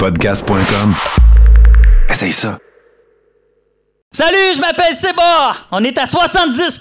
[0.00, 0.94] Podcast.com.
[2.08, 2.56] Essaye ça.
[4.12, 5.52] Salut, je m'appelle Seba.
[5.72, 6.80] On est à 70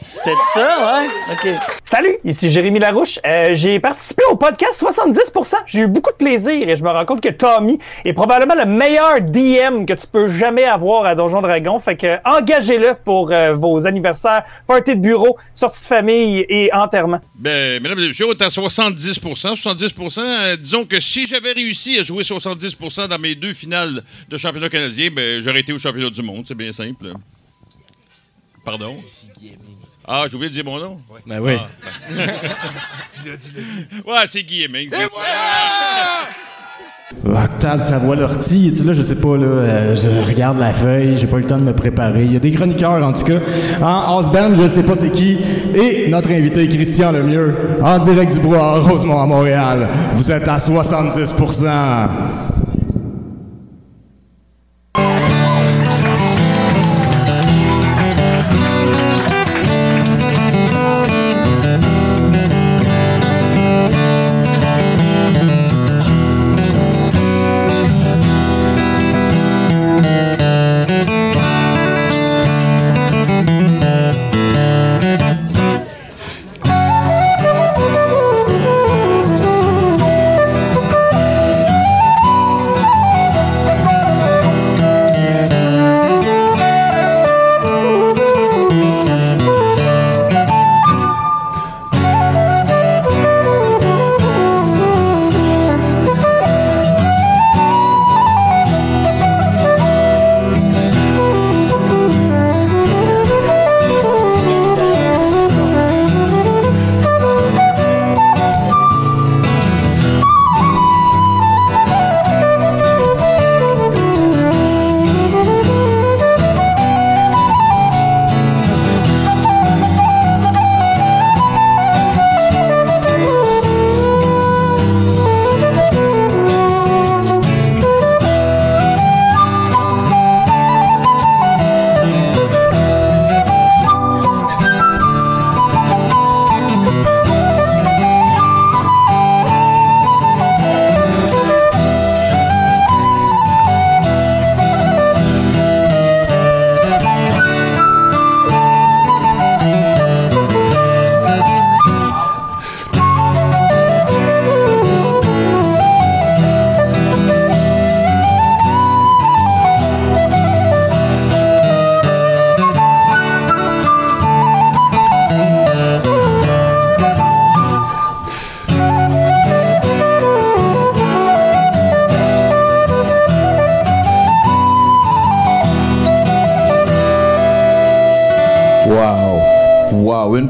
[0.00, 1.08] C'était ça, ouais?
[1.32, 1.60] OK.
[1.82, 3.18] Salut, ici Jérémy Larouche.
[3.26, 5.54] Euh, j'ai participé au podcast 70%.
[5.66, 8.66] J'ai eu beaucoup de plaisir et je me rends compte que Tommy est probablement le
[8.66, 11.78] meilleur DM que tu peux jamais avoir à Donjon Dragon.
[11.78, 17.20] Fait que engagez-le pour euh, vos anniversaires, party de bureau, sortie de famille et enterrement.
[17.34, 21.98] Ben, mesdames et messieurs, on est à 70% 70 euh, Disons que si j'avais réussi
[21.98, 26.10] à jouer 70% dans mes deux finales de championnat canadien, ben, j'aurais été au championnat
[26.10, 26.44] du monde.
[26.46, 27.12] C'est bien simple.
[28.64, 28.98] Pardon?
[30.08, 31.00] Ah, j'ai oublié de dire mon nom?
[31.26, 31.54] Ben oui.
[33.10, 33.86] dis-le, dis-le, dis.
[34.06, 34.92] Ouais, c'est Guy Hemmings.
[34.94, 35.06] Et
[37.28, 41.38] Octave Savoie-Lortie, tu là, je sais pas, là, euh, je regarde la feuille, j'ai pas
[41.38, 42.24] eu le temps de me préparer.
[42.24, 43.38] Il y a des chroniqueurs, en tout cas.
[43.80, 45.38] En Osband, je sais pas c'est qui.
[45.74, 49.88] Et notre invité, Christian Lemieux, en direct du bois à Rosemont, à Montréal.
[50.14, 51.34] Vous êtes à 70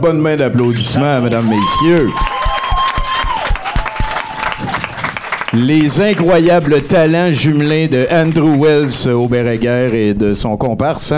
[0.06, 2.11] bonne main d'applaudissements, mesdames, messieurs.
[5.53, 9.28] Les incroyables talents jumelés de Andrew Wells au
[9.94, 11.12] et de son comparse.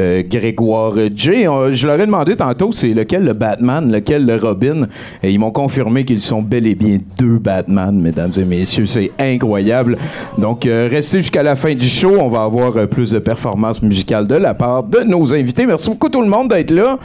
[0.00, 1.46] Euh, Grégoire J.
[1.46, 4.88] On- je leur ai demandé tantôt c'est lequel le Batman, lequel le Robin,
[5.22, 8.86] et ils m'ont confirmé qu'ils sont bel et bien deux Batman, mesdames et messieurs.
[8.86, 9.96] C'est incroyable.
[10.38, 12.16] Donc, euh, restez jusqu'à la fin du show.
[12.18, 15.66] On va avoir euh, plus de performances musicales de la part de nos invités.
[15.66, 16.98] Merci beaucoup tout le monde d'être là.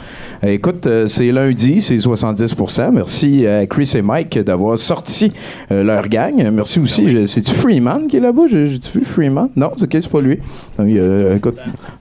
[0.44, 2.90] Euh, écoute, euh, c'est lundi, c'est 70%.
[2.92, 5.32] Merci à Chris et Mike d'avoir sorti
[5.70, 6.34] euh, leur gang.
[6.52, 7.10] Merci aussi.
[7.10, 8.44] je- C'est-tu Freeman qui est là-bas?
[8.50, 9.48] J'ai- J'ai-tu vu Freeman?
[9.56, 10.38] Non, c'est ok, c'est pas lui.
[10.78, 11.56] Donc, euh, écoute,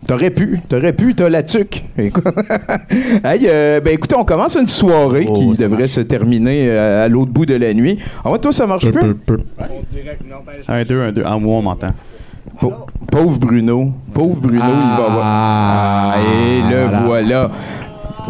[0.08, 1.86] t'aurais pu, t'aurais pu, t'as la tuque.
[1.98, 2.24] Écoute.
[3.24, 7.32] hey, euh, ben écoutez, on commence une soirée qui devrait se terminer euh, à l'autre
[7.32, 8.00] bout de la nuit.
[8.24, 9.16] Ah ouais, toi, ça marche plus?
[10.68, 11.24] Un, deux, un, deux.
[11.26, 11.92] Ah, moi, on m'entend.
[12.60, 12.74] Pau-
[13.12, 13.92] Pauvre Bruno.
[14.14, 15.22] Pauvre Bruno, il va avoir.
[15.24, 17.52] Ah, et le voilà.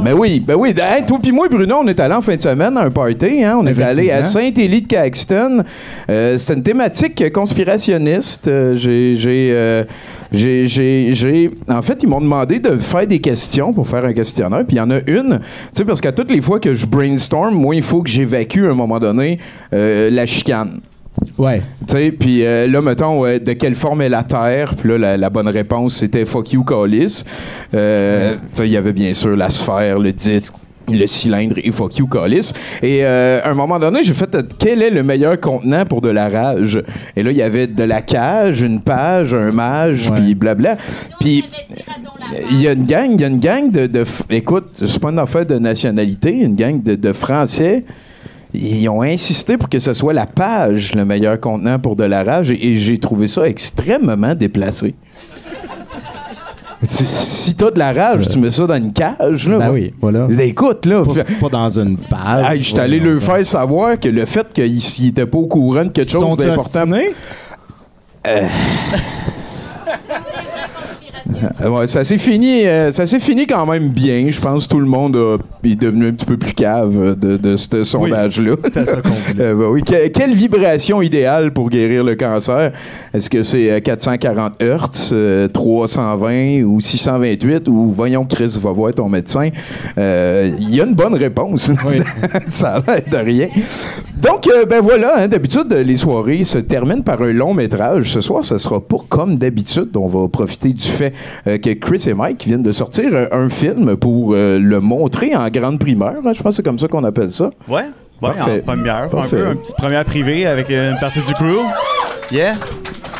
[0.03, 0.71] Ben oui, ben oui.
[0.77, 3.43] Hey, toi puis moi, Bruno, on est allé en fin de semaine à un party.
[3.43, 3.57] Hein?
[3.59, 5.63] On est allé à Saint-Élie de Caxton.
[6.09, 8.47] Euh, C'était une thématique conspirationniste.
[8.47, 9.83] Euh, j'ai, j'ai, euh,
[10.31, 14.13] j'ai, j'ai, j'ai- En fait, ils m'ont demandé de faire des questions pour faire un
[14.13, 14.63] questionnaire.
[14.67, 15.39] Puis il y en a une.
[15.39, 18.65] Tu sais, parce qu'à toutes les fois que je brainstorm, moi, il faut que j'évacue
[18.65, 19.39] à un moment donné
[19.73, 20.81] euh, la chicane.
[21.37, 21.61] Ouais.
[21.87, 24.75] Tu sais, puis euh, là, mettons, euh, de quelle forme est la Terre?
[24.75, 27.23] Puis là, la, la bonne réponse, c'était fuck you, Callis.
[27.73, 30.53] Euh, tu sais, il y avait bien sûr la sphère, le disque,
[30.87, 32.51] le cylindre et fuck you, Callis.
[32.81, 36.01] Et euh, à un moment donné, j'ai fait euh, quel est le meilleur contenant pour
[36.01, 36.81] de la rage?
[37.15, 40.77] Et là, il y avait de la cage, une page, un mage, puis blabla.
[41.19, 41.43] Puis
[42.51, 45.11] il y a une gang, il y a une gang de, de écoute, c'est pas
[45.11, 47.83] une affaire de nationalité, une gang de, de Français.
[48.55, 52.23] Ils ont insisté pour que ce soit la page le meilleur contenant pour de la
[52.23, 54.95] rage et, et j'ai trouvé ça extrêmement déplacé.
[56.81, 59.47] Tu- si t'as de la rage, tu mets ça dans une cage.
[59.47, 60.27] Là, Ben oui, voilà.
[60.43, 61.03] Écoute, là.
[61.03, 62.45] Pas, pas dans une page.
[62.51, 65.85] Hey, je suis allé leur faire savoir que le fait qu'ils n'étaient pas au courant
[65.85, 66.85] de quelque chose d'important.
[68.27, 68.47] Euh,
[71.69, 74.25] ouais, ça s'est fini, euh, ça s'est fini quand même bien.
[74.29, 75.37] Je pense que tout le monde a-
[75.67, 78.55] est devenu un petit peu plus cave de, de ce sondage-là.
[78.73, 78.83] Ça.
[79.39, 79.81] Euh, bah oui.
[79.83, 82.71] Que- quelle vibration idéale pour guérir le cancer?
[83.13, 88.93] Est-ce que c'est euh, 440 Hertz, euh, 320 ou 628 ou voyons Chris va voir
[88.93, 89.49] ton médecin?
[89.97, 91.69] Euh, Il y a une bonne réponse.
[92.47, 93.47] Ça a l'air de rien.
[94.21, 98.11] Donc, euh, ben voilà, hein, d'habitude, les soirées se terminent par un long métrage.
[98.11, 99.95] Ce soir, ce sera pas comme d'habitude.
[99.97, 101.13] On va profiter du fait
[101.47, 105.35] euh, que Chris et Mike viennent de sortir un, un film pour euh, le montrer
[105.35, 106.13] en grande primeur.
[106.25, 106.31] hein.
[106.33, 107.49] Je pense que c'est comme ça qu'on appelle ça.
[107.67, 107.83] Ouais,
[108.21, 109.09] en première.
[109.09, 109.37] Parfait.
[109.37, 111.59] Un peu, une petite première privée avec une partie du crew.
[112.31, 112.55] Yeah.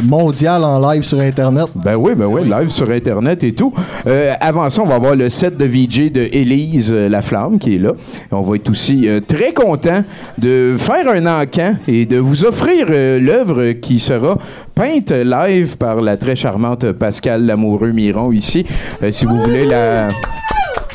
[0.03, 1.67] Mondial en live sur Internet.
[1.75, 3.73] Ben oui, ben oui, live sur Internet et tout.
[4.07, 7.75] Euh, avant ça, on va avoir le set de VJ de Élise euh, Laflamme qui
[7.75, 7.91] est là.
[8.31, 10.03] Et on va être aussi euh, très content
[10.37, 14.37] de faire un encan et de vous offrir euh, l'œuvre qui sera
[14.73, 18.65] peinte live par la très charmante Pascal Lamoureux Miron ici.
[19.03, 20.09] Euh, si vous voulez la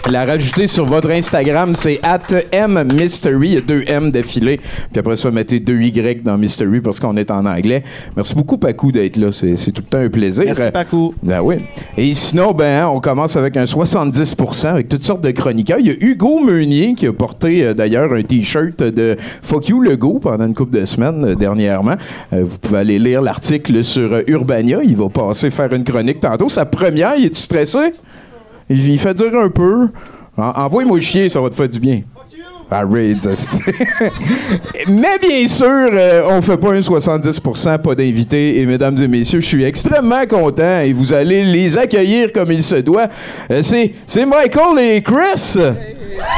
[0.08, 2.20] la rajouter sur votre Instagram, c'est at
[2.68, 3.48] mmystery.
[3.48, 4.58] Il y a deux M d'affilée.
[4.92, 7.82] Puis après ça, mettez deux Y dans mystery parce qu'on est en anglais.
[8.16, 9.32] Merci beaucoup, Pacou, d'être là.
[9.32, 10.44] C'est tout le temps un plaisir.
[10.44, 11.14] Merci, Paco.
[11.22, 11.56] Ben oui.
[11.96, 15.78] Et sinon, ben, hein, on commence avec un 70% avec toutes sortes de chroniqueurs.
[15.78, 19.80] Il y a Hugo Meunier qui a porté euh, d'ailleurs un T-shirt de Fuck You
[19.82, 21.96] Legault pendant une couple de semaines euh, dernièrement.
[22.32, 24.80] Euh, vous pouvez aller lire l'article sur euh, Urbania.
[24.82, 26.48] Il va passer faire une chronique tantôt.
[26.48, 27.92] Sa première, il est-tu stressé?
[28.70, 29.88] Il, fait dire un peu.
[30.36, 32.00] En- Envoie-moi chier, ça va te faire du bien.
[34.88, 38.60] Mais bien sûr, euh, on fait pas un 70%, pas d'invités.
[38.60, 42.62] Et mesdames et messieurs, je suis extrêmement content et vous allez les accueillir comme il
[42.62, 43.08] se doit.
[43.50, 45.56] Euh, c'est Michael et Chris.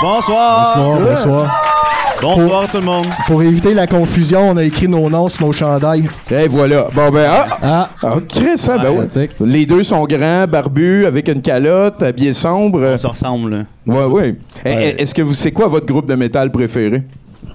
[0.00, 0.76] Bonsoir.
[0.76, 1.62] Bonsoir, bonsoir.
[2.20, 3.06] Bonsoir tout le monde.
[3.26, 6.08] Pour éviter la confusion, on a écrit nos noms sur nos chandails.
[6.30, 6.86] Et voilà.
[6.92, 9.28] Bon ben, ah, Ah, ah, Chris, hein, ben ouais.
[9.40, 12.90] Les deux sont grands, barbus, avec une calotte, habillés sombres.
[12.94, 13.50] On se ressemble.
[13.50, 13.64] là.
[13.86, 14.34] Ouais, ouais.
[14.64, 17.02] Eh, eh, Est-ce que vous, c'est quoi votre groupe de métal préféré?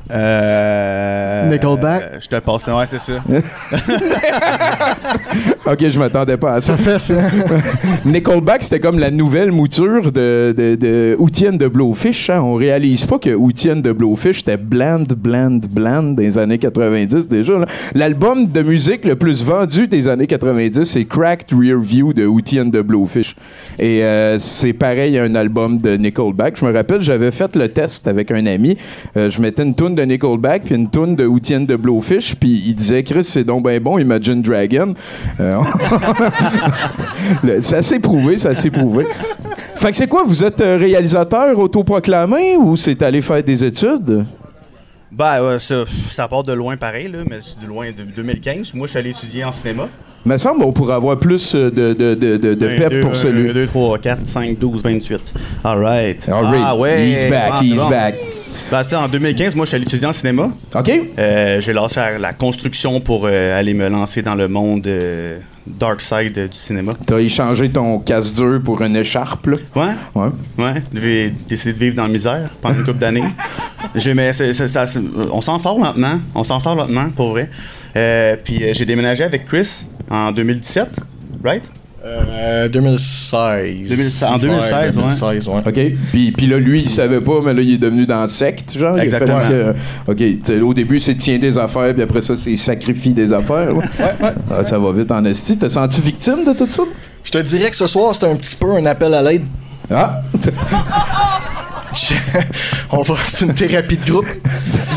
[0.09, 2.01] Euh, Nickelback?
[2.01, 2.67] euh, je te passe.
[2.67, 3.13] Ouais, c'est ça.
[5.69, 6.77] Ok, je m'attendais pas à ça.
[6.77, 7.15] ça fait ça.
[8.05, 12.29] Nickelback, c'était comme la nouvelle mouture de, de, de Outienne de Blowfish.
[12.29, 12.41] hein.
[12.41, 17.27] On réalise pas que Outienne de Blowfish, c'était bland, bland, bland dans les années 90
[17.27, 17.65] déjà.
[17.93, 22.71] L'album de musique le plus vendu des années 90, c'est Cracked Rear View de Outienne
[22.71, 23.35] de Blowfish.
[23.77, 26.57] Et euh, c'est pareil à un album de Nickelback.
[26.61, 28.77] Je me rappelle, j'avais fait le test avec un ami.
[29.17, 32.35] Euh, je mettais une toune de Nickelback puis une toune de Outienne de Blowfish.
[32.35, 34.93] Puis il disait, Chris, c'est donc ben bon, Imagine Dragon.
[35.41, 35.56] Euh,
[37.43, 39.05] le- ça s'est prouvé, ça s'est prouvé.
[39.75, 44.25] Fait que c'est quoi, vous êtes euh, réalisateur autoproclamé ou c'est allé faire des études?
[45.11, 48.73] Ben, ouais, ça, ça part de loin pareil, là, mais c'est du loin de 2015.
[48.73, 49.87] Moi, je suis allé étudier en cinéma.
[50.25, 53.53] Me semble on pourrait avoir plus euh, de, de, de, de, de pep pour celui.
[53.53, 55.21] deux, 3, 4, 5, 12, 28.
[55.63, 56.27] All right.
[56.29, 56.61] All right.
[56.65, 57.07] Ah, ouais.
[57.07, 57.89] He's back, Ah, he's bon.
[57.89, 58.15] back.
[58.69, 60.51] Ben, c'est en 2015, moi, je suis allé étudier en cinéma.
[60.75, 60.91] OK?
[61.17, 66.01] Euh, j'ai lancé la, construction pour euh, aller me lancer dans le monde euh, dark
[66.01, 66.91] side du cinéma.
[67.05, 69.57] T'as échangé ton casse-dur pour une écharpe, là?
[69.73, 69.93] Ouais.
[70.15, 70.29] Ouais.
[70.57, 73.23] Ouais, j'ai décidé de vivre dans la misère pendant une couple d'années.
[73.97, 74.85] Ça-
[75.31, 77.49] on s'en sort lentement, on s'en sort lentement, pour vrai.
[78.43, 80.89] Puis j'ai déménagé avec Chris en 2017,
[81.41, 81.63] right?
[82.07, 83.89] Euh, 2016.
[83.89, 84.91] 2016, en 2016, ouais.
[85.03, 85.61] 2016, ouais.
[85.65, 85.97] OK.
[86.11, 88.77] Puis, puis là, lui, il savait pas, mais là, il est devenu dans la secte,
[88.77, 88.97] genre.
[88.99, 89.39] Exactement.
[89.49, 90.61] que- OK.
[90.63, 93.75] Au début, c'est tient des affaires, puis après ça, c'est sacrifie des affaires.
[93.75, 93.83] Ouais,
[94.49, 95.57] Ah, ça va vite en esti.
[95.57, 96.83] T'as senti victime de tout ça?
[97.23, 99.43] Je te dirais que ce soir, c'était un petit peu un appel à l'aide.
[99.91, 100.21] Ah!
[101.95, 102.13] Je-
[102.91, 104.25] on va, c'est une thérapie de groupe.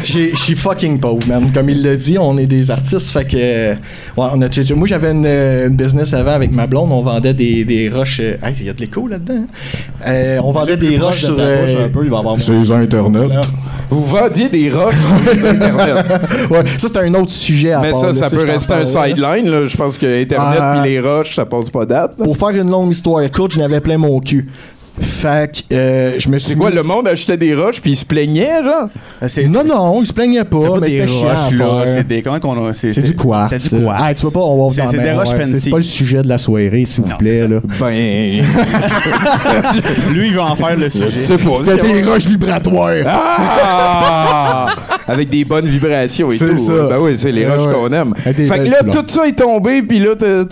[0.02, 1.50] J'ai- Je suis fucking pauvre, man.
[1.52, 3.73] Comme il l'a dit, on est des artistes, fait que.
[3.73, 3.76] Ouais,
[4.16, 6.90] on a, moi, j'avais une, une business avant avec ma blonde.
[6.92, 8.20] On vendait des, des roches.
[8.20, 9.35] euh, Hey, il y a de l'écho là-dedans.
[9.37, 10.06] hein?
[10.06, 11.37] Euh, on vendait des roches sur.
[11.38, 13.30] euh, un peu, il va y avoir sur les Internet.
[13.90, 16.06] Vous vendiez des roches sur Internet.
[16.50, 18.87] ouais, ça, c'est un autre sujet à Mais part, ça, là, ça peut rester un
[18.87, 19.49] sideline.
[19.49, 19.66] Là.
[19.66, 20.78] Je pense que Internet Ah.
[20.82, 22.14] puis les roches, ça passe pas date.
[22.18, 22.25] là.
[22.25, 24.47] Pour faire une longue histoire courte, je n'avais plein mon cul.
[25.00, 27.92] Fait que euh, je me suis C'est quoi, mis- le monde achetait des roches puis
[27.92, 28.88] il se plaignait, genre?
[29.26, 31.83] C'est- Non, non, il se plaignait pas, C'était pas mais des c'était roches, là.
[31.87, 32.23] C'est des.
[32.23, 32.73] Comment qu'on a.
[32.75, 33.50] C'est du quartz.
[33.59, 34.00] C'était du quartz.
[34.02, 35.45] Ah, tu vois pas, on va C'est c'est des roches ouais.
[35.45, 35.61] fancy.
[35.61, 37.38] C'est pas le sujet de la soirée, s'il vous plaît.
[37.40, 37.49] c'est.
[37.49, 37.61] Là.
[37.80, 38.45] Ben.
[40.12, 41.11] Lui, il veut en faire le Je sujet.
[41.11, 42.95] C'était des roches vibratoires.
[43.07, 44.66] Ah!
[45.09, 46.59] Avec des bonnes vibrations et C'est tout.
[46.59, 46.73] ça.
[46.88, 47.73] Ben oui, c'est les roches ouais.
[47.73, 48.14] qu'on aime.
[48.16, 50.45] Fait que là, tout ça est tombé, puis là, t'as-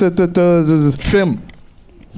[0.99, 1.37] Film.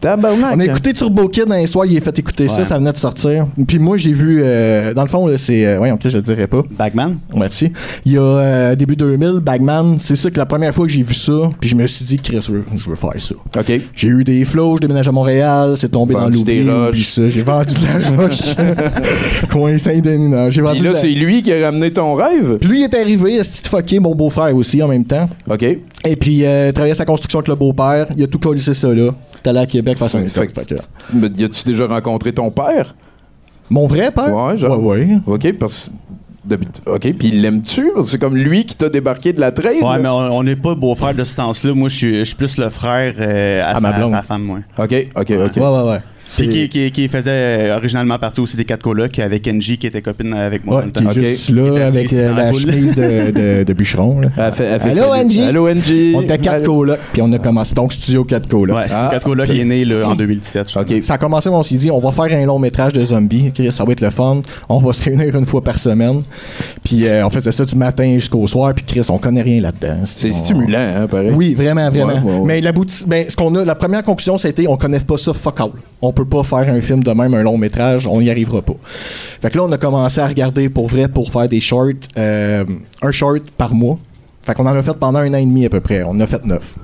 [0.00, 0.52] Tabarnak.
[0.57, 2.64] On a écouté Turbo Kid dans l'histoire, il a fait écouter ça, Ouais.
[2.64, 3.47] ça venait de sortir.
[3.66, 5.66] Puis moi, j'ai vu, euh, dans le fond, c'est.
[5.66, 6.62] Euh, voyons, que je le dirais pas?
[6.71, 7.16] Bagman?
[7.35, 7.73] Merci.
[8.04, 11.02] Il y a euh, début 2000, Bagman, c'est ça que la première fois que j'ai
[11.02, 13.35] vu ça, puis je me suis dit, Chris, je veux, faire ça.
[13.59, 13.80] OK.
[13.95, 16.90] J'ai eu des flots, je déménage à Montréal, c'est tombé Vendu dans l'oubli.
[16.92, 18.54] puis ça, j'ai vendu de la roche.
[19.50, 20.50] Coin Saint-Denis, non.
[20.50, 22.59] J'ai vendu Puis là, la- c'est lui qui a ramené ton rêve?
[22.61, 25.28] Puis lui il est arrivé, ce petit fucké, mon beau-frère aussi en même temps?
[25.50, 25.62] OK.
[25.62, 28.07] Et puis, euh, travaillait sa construction avec le beau-père.
[28.16, 29.11] Il a tout collé ça là.
[29.47, 30.75] Allé à Québec faire son Fait Fait que-
[31.14, 32.94] Mais y a-tu déjà rencontré ton père?
[33.70, 34.35] Mon vrai père?
[34.35, 34.82] Ouais, genre.
[34.82, 35.35] Ouais, ouais.
[35.35, 35.90] OK, parce.
[36.87, 37.90] OK, puis il l'aime-tu?
[38.02, 39.82] C'est comme lui qui t'a débarqué de la traîne.
[39.85, 39.99] Ouais, là.
[39.99, 41.75] mais on n'est pas beau-frère de ce sens-là.
[41.75, 44.14] Moi, je suis, je suis plus le frère euh, à, À sa, ma blonde.
[44.14, 44.59] à sa femme, moi.
[44.78, 45.56] OK, OK, OK.
[45.56, 46.00] Ouais, ouais, ouais.
[46.23, 49.79] Puis C'est- qui, qui, qui faisait euh, originalement partie aussi des quatre colocs avec Kenji
[49.79, 50.77] qui était copine avec moi.
[50.77, 51.11] Ouais, qui est temps.
[51.11, 51.19] Ok.
[51.19, 54.21] juste Qui était là avec euh, la chemise de, de, de bûcheron.
[54.21, 54.29] Là.
[54.37, 55.25] Elle fait- elle fait Allô, salut.
[55.27, 55.43] Angie?
[55.43, 56.12] Allô, Angie?
[56.15, 57.75] On était quatre colocs, puis on a commencé.
[57.75, 58.77] Donc, studio quatre colocs.
[58.77, 60.69] Ouais, Ah, quatre colocs qui est né là, en 2017.
[60.69, 60.83] je crois.
[60.97, 61.03] OK.
[61.03, 63.50] Ça a commencé, on s'est dit, on va faire un long métrage de zombies.
[63.53, 64.43] Chris, ça va être le fun.
[64.69, 66.21] On va se réunir une fois par semaine.
[66.85, 68.73] Puis euh, on faisait ça du matin jusqu'au soir.
[68.75, 70.00] Puis Chris, on connaît rien là-dedans.
[70.05, 71.33] C'est On- stimulant, hein, pareil.
[71.35, 72.07] Oui, vraiment, vraiment.
[72.15, 72.62] Ouais, ouais, ouais.
[72.62, 75.71] Mais ben, ce qu'on a, la première conclusion, c'était on connaît pas ça fuck all.
[76.02, 78.76] On peut pas faire un film de même, un long métrage, on n'y arrivera pas.
[79.40, 82.64] Fait que là, on a commencé à regarder pour vrai pour faire des shorts, euh,
[83.02, 83.99] un short par mois.
[84.42, 86.02] Fait qu'on en a fait pendant un an et demi à peu près.
[86.02, 86.76] On en a fait neuf.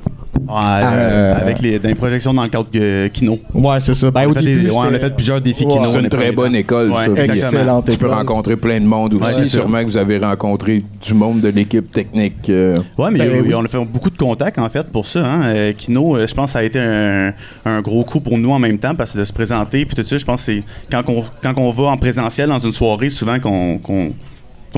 [0.48, 3.38] Euh, Euh, avec les, dans les projections dans le cadre de Kino.
[3.54, 4.10] Ouais, c'est ça.
[4.10, 5.92] Ben, on, a fait début, des- ouais, on a c'était- fait plusieurs défis Ouais, Kino.
[5.92, 7.22] C'est une très bonne école, Ouais, ça.
[7.24, 9.40] Excellente Tu peux rencontrer plein de monde aussi.
[9.40, 9.46] Ouais.
[9.46, 12.48] Sûrement que vous avez rencontré du monde de l'équipe technique.
[12.48, 13.54] euh, Ouais, mais Ben il y a- oui.
[13.54, 15.24] on a fait beaucoup de contacts en fait pour ça.
[15.24, 15.42] Hein.
[15.44, 17.32] Euh, Kino, je pense que ça a été un,
[17.64, 20.06] un gros coup pour nous en même temps parce que de se présenter puis tout
[20.06, 23.10] ça, je pense que c'est quand on, quand on va en présentiel dans une soirée,
[23.10, 23.80] souvent qu'on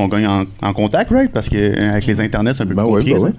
[0.09, 1.33] gagne en, en contact, right?
[1.33, 3.15] Parce que avec les internets, c'est un peu Ben compliqué.
[3.15, 3.33] ben.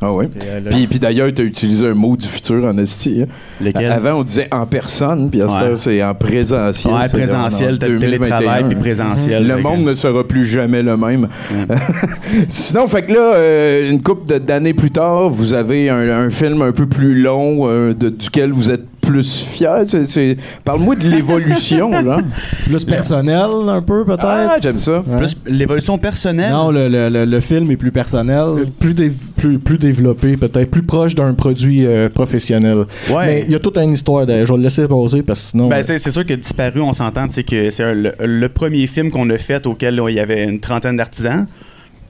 [0.00, 0.26] Ah oui.
[0.46, 3.22] euh, Puis, puis d'ailleurs, tu as utilisé un mot du futur en esti.
[3.22, 3.26] hein.
[3.60, 3.90] Lequel?
[3.90, 5.48] Avant, on disait en personne, puis Ouais.
[5.76, 6.94] c'est en présentiel.
[6.94, 8.28] Ouais, présentiel, en t'as le 2021.
[8.38, 9.46] télétravail puis présentiel.
[9.48, 11.26] Le que- monde ne sera plus jamais le même.
[12.48, 16.62] Sinon, fait que là, euh, une couple d'années plus tard, vous avez un, un film
[16.62, 19.82] un peu plus long euh, de- duquel vous êtes plus fier.
[19.86, 22.18] C'est- c'est- Parle-moi de l'évolution, là.
[22.66, 24.24] Plus personnel, un peu, peut-être.
[24.24, 25.02] Ah, j'aime ça.
[25.16, 26.50] Plus l'évolution personnelle?
[26.52, 28.44] non, le, le, le, le film est plus personnel.
[28.46, 32.84] Euh, plus, dév- plus, plus développé, peut-être plus proche d'un produit euh, professionnel.
[33.10, 33.26] Ouais.
[33.26, 34.26] Mais il y a toute une histoire.
[34.26, 35.68] De, je vais le laisser poser parce que sinon.
[35.68, 38.86] Ben, euh, c'est c'est sûr que Disparu, on s'entend, sais, que c'est le, le premier
[38.86, 41.46] film qu'on a fait auquel il y avait une trentaine d'artisans.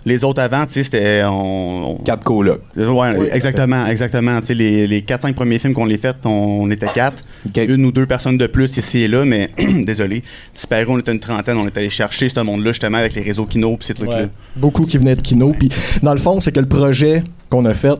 [0.08, 1.22] Les autres avant, tu sais, c'était.
[1.24, 2.62] On, on- Quatre colocs.
[2.76, 4.40] Ouais, exactement, exactement.
[4.40, 6.30] Tu sais, les, les 4-5 premiers films qu'on les fait, on,
[6.62, 7.22] on était quatre.
[7.56, 9.50] Une ou deux personnes de plus ici et là, mais
[9.84, 10.22] désolé.
[10.54, 13.44] Disparu, on était une trentaine, on est allé chercher ce monde-là justement avec les réseaux
[13.46, 14.22] Kino et ces trucs-là.
[14.22, 15.54] ouais, beaucoup qui venaient de Kino.
[15.58, 15.68] Puis
[16.02, 17.94] dans le fond, c'est que le projet qu'on a fait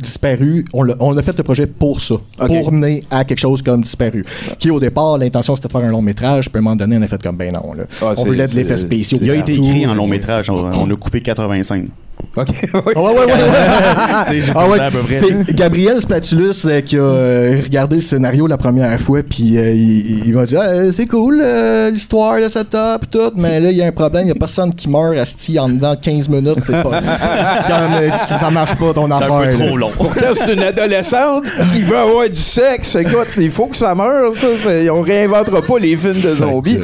[0.00, 3.62] disparu, on, l'a- on a fait le projet pour ça, pour mener à quelque chose
[3.62, 4.24] comme disparu.
[4.58, 6.96] Qui au départ, l'intention c'était de faire un long métrage, puis à un moment donné,
[6.98, 7.72] on a fait comme ben non.
[7.74, 7.84] Là.
[8.02, 9.18] Ah, on voulait de l'effet spéciaux.
[9.22, 11.86] Il a été écrit en long métrage, on, on a coupé 85.
[12.36, 12.46] OK.
[12.74, 15.14] Ah ouais, ouais, ouais, Ah tout ouais, fait à peu près.
[15.14, 19.72] c'est Gabriel Spatulus euh, qui a euh, regardé le scénario la première fois, puis euh,
[19.72, 23.70] il, il m'a dit Ah, c'est cool euh, l'histoire, le setup, et tout, mais là
[23.70, 26.00] il y a un problème, il y a personne qui meurt asti en dedans de
[26.00, 27.00] 15 minutes, c'est pas.
[28.26, 29.32] c'est ça marche pas ton C'est affaire.
[29.32, 29.66] un peu là.
[29.66, 29.92] trop long.
[29.96, 31.44] Pourtant, c'est une adolescente
[31.74, 32.96] qui veut avoir du sexe.
[32.96, 34.46] Écoute, il faut que ça meure, ça.
[34.58, 36.80] c'est- On réinventera pas les films de zombies.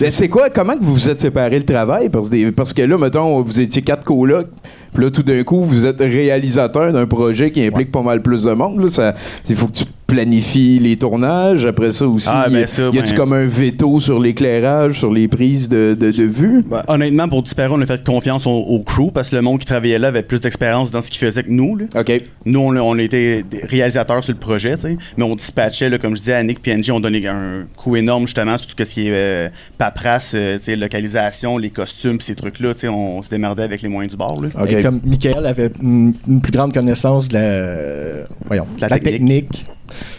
[0.00, 2.08] Mais c'est quoi, comment que vous vous êtes séparés le travail?
[2.08, 4.48] Parce, que- parce que là, mettons, vous étiez quatre colocs,
[4.92, 8.44] puis là, tout d'un coup, vous êtes réalisateur d'un projet qui implique pas mal plus
[8.44, 8.80] de monde.
[8.80, 9.14] Là, ça,
[9.48, 11.66] il faut que tu planifies les tournages.
[11.66, 14.00] Après ça aussi, Ah, il y a- ben ça, y a-tu ben- comme un veto
[14.00, 16.62] sur l'éclairage, sur les prises de, de, de vue?
[16.68, 19.58] Ben, honnêtement, pour Disparu, on a fait confiance au, au crew parce que le monde
[19.58, 21.76] qui travaillait là avait plus d'expérience dans ce qu'il faisait que nous.
[21.76, 21.84] là.
[21.98, 22.22] OK.
[22.44, 26.12] Nous, on, on était réalisateurs sur le projet, tu sais, mais on dispatchait, là, comme
[26.12, 29.08] je disais, à Nick PNG, on donnait un coup énorme justement sur tout ce qui
[29.08, 29.48] est euh,
[29.78, 32.74] paperasse, euh, tu sais, localisation, les costumes, pis ces trucs-là.
[32.74, 34.40] tu sais, On, se démerdait avec les moyens du bord.
[34.40, 34.48] Là.
[34.62, 34.70] OK.
[34.70, 38.98] Et comme Michael avait une, une plus grande connaissance de la, euh, voyons, La la
[38.98, 39.48] technique.
[39.50, 39.66] technique.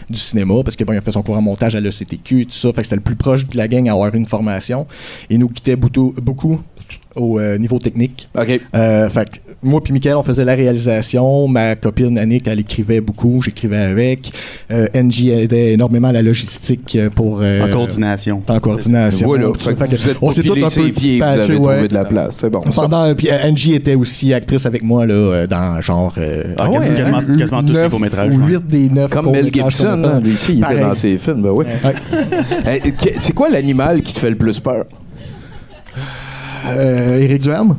[0.08, 2.52] Du cinéma, parce que bon, il a fait son cours en montage à l'ECTQ, tout
[2.52, 4.86] ça, fait que c'était le plus proche de la gang à avoir une formation.
[5.30, 6.60] Et nous quittait beaucoup, beaucoup
[7.18, 8.28] au euh, niveau technique.
[8.38, 8.60] OK.
[8.74, 11.48] Euh, fait que moi puis Michael, on faisait la réalisation.
[11.48, 13.40] Ma copine Annick, elle écrivait beaucoup.
[13.42, 14.30] J'écrivais avec.
[14.70, 17.40] Euh, NG aidait énormément à la logistique euh, pour...
[17.42, 18.42] euh, En coordination.
[18.48, 19.26] En coordination.
[19.26, 21.40] Voilà, fait que Fait que vous êtes on s'est tous un peu pieds, vous avez
[21.54, 21.88] trouvé ouais.
[21.88, 22.36] de la place.
[22.38, 22.60] C'est bon.
[22.60, 26.68] Pendant, puis euh, Angie était aussi actrice avec moi là, euh, dans genre euh, Ah,
[26.68, 28.52] quasiment- quasiment- quasiment tous les neuf courts-métrages, ou ouais.
[28.52, 31.52] 8 des 9 Comme Mel Gibson, hein, lui aussi, il était dans ses films, ben
[31.56, 31.64] oui.
[31.84, 32.82] Ouais.
[33.16, 34.84] C'est quoi l'animal qui te fait le plus peur?
[36.68, 37.76] Euh, Éric Duham.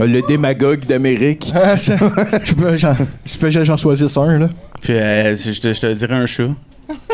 [0.00, 1.52] Le démagogue d'Amérique.
[1.76, 4.48] je peux, j'en, j'en choisisse un là.
[4.82, 6.48] Puis, euh, je, te, je te dirais un chat.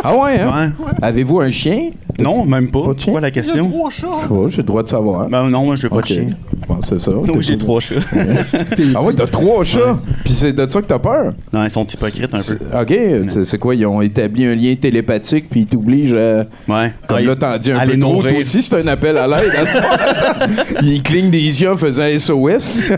[0.02, 0.72] Ah ouais, hein?
[0.80, 0.92] Ouais.
[1.02, 1.90] Avez-vous un chien?
[2.18, 2.80] Non, même pas.
[2.86, 3.04] Pas de chien?
[3.06, 3.70] Pourquoi la question?
[3.90, 5.28] Je sais pas, j'ai le droit de savoir.
[5.28, 6.30] Ben non, moi, je veux pas de chien.
[6.68, 7.10] Bon, c'est ça.
[7.12, 7.94] Non, j'ai trois chats.
[8.94, 9.98] Ah ouais, t'as trois chats?
[10.24, 11.32] Puis c'est de ça que t'as peur?
[11.52, 12.80] non, ils sont hypocrites un peu.
[12.80, 12.98] OK,
[13.28, 13.74] c'est- c'est quoi?
[13.74, 16.46] Ils ont établi un lien télépathique puis ils t'obligent à...
[16.68, 16.92] Ouais.
[17.06, 18.12] Comme Ah, là, t'en dis un peu trop.
[18.14, 18.32] nourrir.
[18.32, 19.52] Toi aussi, c'est un appel à l'aide.
[20.82, 22.92] Il cligne des yeux en faisant SOS.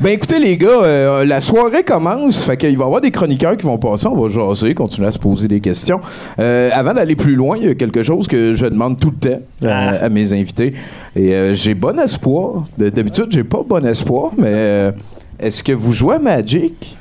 [0.00, 2.42] ben écoutez, les gars, euh, la soirée commence.
[2.42, 4.06] Fait qu'il va y avoir des chroniqueurs qui vont passer.
[4.06, 6.00] On va jaser, continuer à se poser des questions.
[6.38, 9.28] Euh, avant d'aller plus loin, il y a quelque chose que je demande tout le
[9.30, 10.74] temps euh, à mes invités.
[11.16, 12.64] Et euh, j'ai bon espoir.
[12.76, 14.92] De- D'habitude, j'ai pas bon espoir, mais euh,
[15.38, 16.96] est-ce que vous jouez à Magic?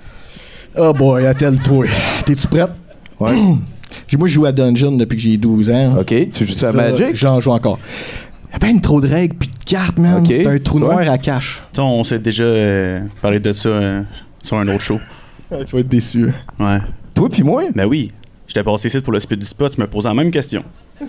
[0.78, 1.86] Oh boy, attelle-toi.
[2.26, 2.72] T'es-tu prête?
[3.20, 3.32] Ouais.
[4.08, 5.98] J'ai- Moi, je joue à Dungeon depuis que j'ai 12 ans.
[6.00, 7.16] OK, tu joues à Magic?
[7.16, 7.80] J'en joue encore.
[8.54, 10.24] Y a bien trop de règles puis de cartes, man.
[10.30, 10.86] C'est un trou Ouais.
[10.86, 11.62] noir à cache.
[11.74, 14.02] Tu sais, on s'est déjà euh, parlé de ça euh,
[14.42, 15.00] sur un autre show.
[15.66, 16.32] tu vas être déçu.
[16.60, 16.78] Ouais.
[17.18, 17.64] Toi puis moi?
[17.74, 18.12] Ben oui.
[18.48, 20.64] J'étais passé ici pour le speed du spot, tu me posais la même question.
[21.02, 21.06] Ah,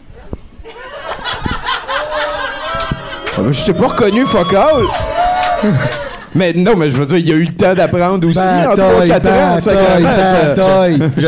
[3.39, 4.85] ben, je t'ai pas reconnu, fuck all.
[6.35, 8.39] Mais non, mais je veux dire, il y a eu le temps d'apprendre aussi.
[8.39, 9.73] en trois, quatre ans, ça-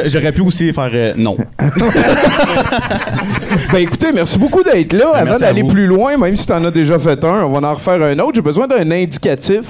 [0.06, 1.37] J'aurais pu aussi faire euh, non.
[3.72, 5.06] Ben écoutez, merci beaucoup d'être là.
[5.14, 5.68] Avant Merci à d'aller vous.
[5.72, 8.32] plus loin, même si t'en as déjà fait un, on va en refaire un autre.
[8.34, 9.62] J'ai besoin d'un indicatif.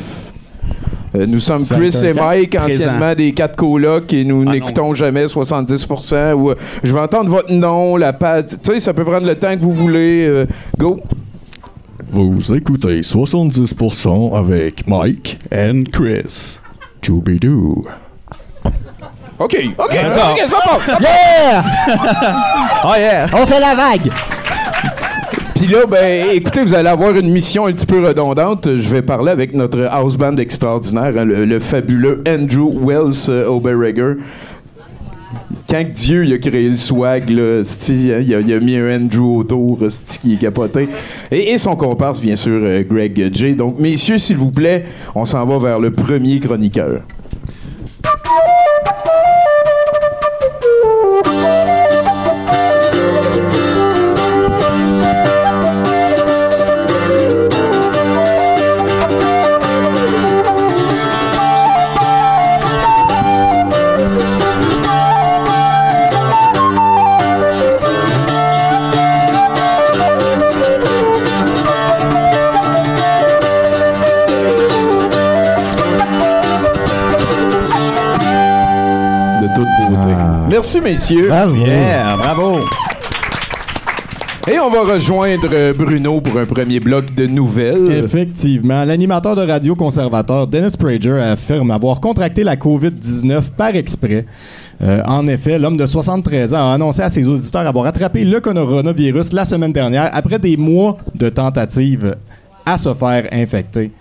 [1.16, 2.74] Euh, nous sommes Chris et Mike, présent.
[2.74, 6.32] anciennement des quatre colocs, et nous Ah, n'écoutons jamais 70%.
[6.34, 8.44] Ou, euh, je vais entendre votre nom, la page.
[8.62, 10.24] Tu sais, ça peut prendre le temps que vous voulez.
[10.26, 10.46] euh,
[10.78, 11.00] go.
[12.06, 16.58] Vous écoutez 70% avec Mike And Chris.
[17.04, 17.84] Choubidou.
[19.38, 21.00] OK, OK, OK, ça part.
[21.00, 21.64] Yeah!
[22.84, 23.26] Oh yeah!
[23.34, 24.10] On fait la vague!
[25.60, 28.66] Puis là, ben, écoutez, vous allez avoir une mission un petit peu redondante.
[28.66, 33.46] Je vais parler avec notre house band extraordinaire, hein, le, le fabuleux Andrew Wells euh,
[33.46, 34.14] Oberreger.
[35.68, 39.80] Quand Dieu a créé le swag, là, hein, il, a, a mis un Andrew autour,
[39.90, 40.88] c'ti, qui est capoté.
[41.30, 43.54] Et, et son comparse, bien sûr, euh, Greg J.
[43.54, 47.02] Donc, messieurs, s'il vous plaît, on s'en va vers le premier chroniqueur.
[80.60, 81.28] Merci, messieurs.
[81.28, 81.56] Bravo.
[81.56, 82.60] Yeah, bravo!
[84.46, 87.90] Et on va rejoindre euh, Bruno pour un premier bloc de nouvelles.
[87.90, 94.26] Effectivement, l'animateur de radio conservateur Dennis Prager affirme avoir contracté la COVID-19 par exprès.
[94.82, 98.38] Euh, en effet, l'homme de 73 ans a annoncé à ses auditeurs avoir attrapé le
[98.40, 102.16] coronavirus la semaine dernière après des mois de tentatives
[102.66, 103.92] à se faire infecter.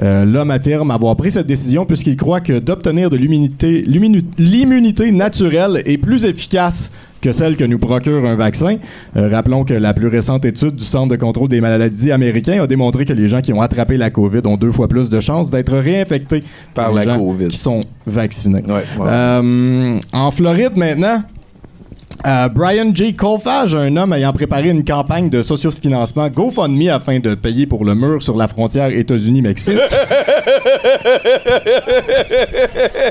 [0.00, 5.10] Euh, L'homme affirme avoir pris cette décision puisqu'il croit que d'obtenir de l'immunité l'immu- l'immunité
[5.10, 8.76] naturelle est plus efficace que celle que nous procure un vaccin.
[9.16, 12.66] Euh, rappelons que la plus récente étude du Centre de contrôle des maladies américain a
[12.68, 15.50] démontré que les gens qui ont attrapé la COVID ont deux fois plus de chances
[15.50, 17.48] d'être réinfectés Par les la gens COVID.
[17.48, 18.62] qui sont vaccinés.
[18.68, 19.08] Ouais, ouais.
[19.08, 21.22] Euh, en Floride maintenant,
[22.26, 23.14] euh, Brian J.
[23.14, 27.94] Colfage, un homme ayant préparé une campagne de sociofinancement GoFundMe afin de payer pour le
[27.94, 29.78] mur sur la frontière États-Unis-Mexique.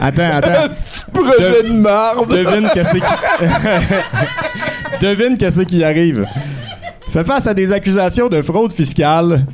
[0.02, 0.68] attends, attends.
[1.14, 2.30] Projet de marde.
[2.30, 3.02] Devine qu'est-ce qui...
[5.02, 6.26] Devine qu'est-ce qui arrive.
[7.10, 9.46] Fait face à des accusations de fraude fiscale,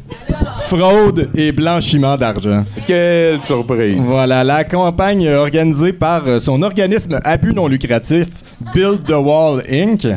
[0.61, 2.65] fraude et blanchiment d'argent.
[2.87, 3.95] Quelle surprise.
[3.99, 8.27] Voilà, la campagne organisée par son organisme à but non lucratif,
[8.73, 10.07] Build the Wall Inc.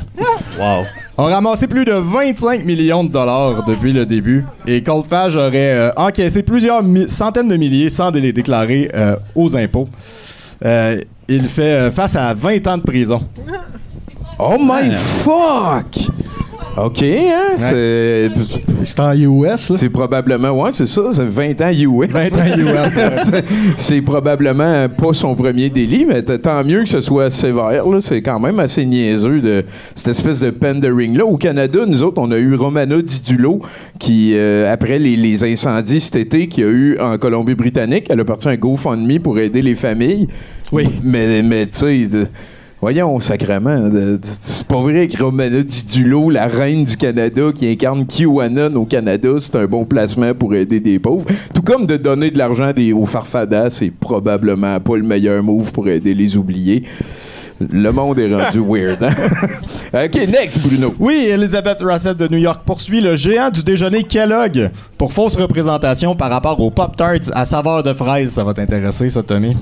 [0.58, 0.84] Wow.
[1.18, 5.90] a ramassé plus de 25 millions de dollars depuis le début et Coldfage aurait euh,
[5.96, 9.88] encaissé plusieurs centaines de milliers sans les déclarer euh, aux impôts.
[10.64, 13.20] Euh, il fait face à 20 ans de prison.
[14.38, 16.08] Oh my fuck!
[16.76, 17.54] OK, hein?
[17.56, 18.30] C'est,
[18.84, 19.76] C'est en US, là.
[19.76, 22.08] c'est probablement, ouais, c'est ça, c'est 20 ans US.
[22.10, 22.92] 20 ans US.
[23.30, 23.44] C'est-
[23.78, 27.86] c'est probablement pas son premier délit, mais tant mieux que ce soit sévère.
[27.86, 28.00] là.
[28.00, 31.24] C'est quand même assez niaiseux de cette espèce de pandering-là.
[31.24, 33.60] Au Canada, nous autres, on a eu Romana Didulo
[33.98, 38.20] qui, euh, après les, les incendies cet été qu'il y a eu en Colombie-Britannique, elle
[38.20, 40.28] a parti un GoFundMe pour aider les familles.
[40.72, 40.86] Oui.
[41.02, 42.08] Mais, mais tu sais...
[42.80, 43.90] Voyons, sacrément.
[44.22, 49.30] C'est pas vrai que Romana Didulo, la reine du Canada qui incarne QAnon au Canada,
[49.40, 51.24] c'est un bon placement pour aider des pauvres.
[51.54, 55.88] Tout comme de donner de l'argent aux farfadas, c'est probablement pas le meilleur move pour
[55.88, 56.84] aider les oubliés.
[57.58, 59.02] Le monde est rendu weird.
[59.02, 59.14] hein?
[60.04, 60.94] OK, next, Bruno.
[60.98, 66.14] Oui, Elizabeth Rossett de New York poursuit le géant du déjeuner Kellogg pour fausse représentation
[66.14, 68.30] par rapport aux Pop-Tarts à saveur de fraise.
[68.32, 69.56] Ça va t'intéresser, ça, Tommy?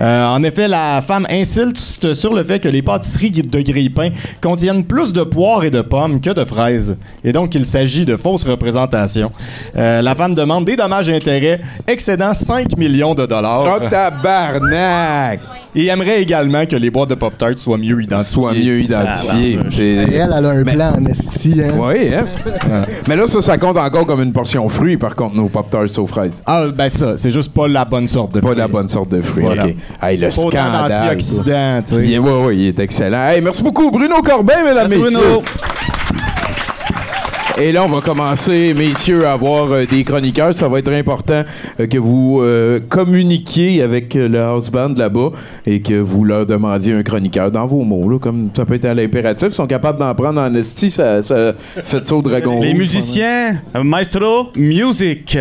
[0.00, 4.84] Euh, en effet, la femme insiste sur le fait que les pâtisseries de grille-pain contiennent
[4.84, 6.96] plus de poires et de pommes que de fraises.
[7.24, 9.32] Et donc, il s'agit de fausses représentations.
[9.76, 13.64] Euh, la femme demande des dommages et intérêts excédant 5 millions de dollars.
[13.82, 15.40] Oh, tabarnak!
[15.74, 18.32] Et aimerait également que les boîtes de Pop-Tarts soient mieux identifiées.
[18.32, 19.58] Soit mieux identifié.
[19.70, 21.72] C'est- Elle, elle a un plan en esti, hein.
[21.78, 22.24] Oui, hein?
[23.08, 26.06] Mais là, ça, ça compte encore comme une portion fruit, par contre, nos Pop-Tarts aux
[26.06, 26.42] fraises.
[26.46, 28.58] Ah, ben ça, c'est juste pas la bonne sorte de Pas fruits.
[28.58, 29.42] la bonne sorte de fruit.
[29.44, 29.66] Voilà.
[29.66, 29.74] OK.
[30.02, 30.90] Hey, le Pas autant scandale.
[30.90, 32.18] d'antioxydants, tu sais.
[32.18, 33.28] Oui, oui, il est excellent.
[33.28, 35.18] Hey, merci beaucoup, Bruno Corbin, mesdames, Merci, messieurs.
[35.18, 35.42] Bruno.
[37.60, 40.54] Et là, on va commencer, messieurs, à avoir euh, des chroniqueurs.
[40.54, 41.42] Ça va être important
[41.80, 45.30] euh, que vous euh, communiquiez avec le house band là-bas
[45.66, 48.84] et que vous leur demandiez un chroniqueur dans vos mots, là, comme ça peut être
[48.84, 49.48] à l'impératif.
[49.48, 51.52] Ils sont capables d'en prendre en esti, ça, ça
[51.84, 52.78] fait ça au dragon Les rouge.
[52.78, 55.36] musiciens, maestro, music.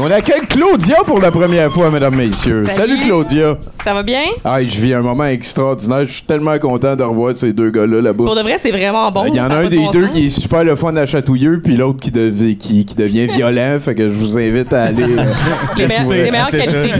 [0.00, 2.64] On accueille Claudia pour la première fois, mesdames, messieurs.
[2.72, 2.96] Salut, Salut.
[3.04, 3.58] Claudia.
[3.82, 4.22] Ça va bien?
[4.44, 6.06] Ah, je vis un moment extraordinaire.
[6.06, 8.24] Je suis tellement content de revoir ces deux gars-là là-bas.
[8.24, 9.24] Pour de vrai, c'est vraiment bon.
[9.26, 10.14] Il y en a un des bon deux sens.
[10.14, 13.78] qui est super le fun à chatouilleux, puis l'autre qui, dev- qui, qui devient violent.
[13.80, 15.02] fait que je vous invite à aller.
[15.02, 15.24] euh,
[15.76, 16.92] Les, meilleures- qualités.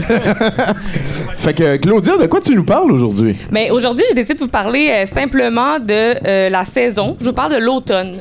[1.37, 3.37] Fait que Claudia, de quoi tu nous parles aujourd'hui?
[3.49, 7.15] Mais aujourd'hui, j'ai décidé de vous parler euh, simplement de euh, la saison.
[7.21, 8.17] Je vous parle de l'automne.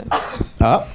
[0.60, 0.86] Ah,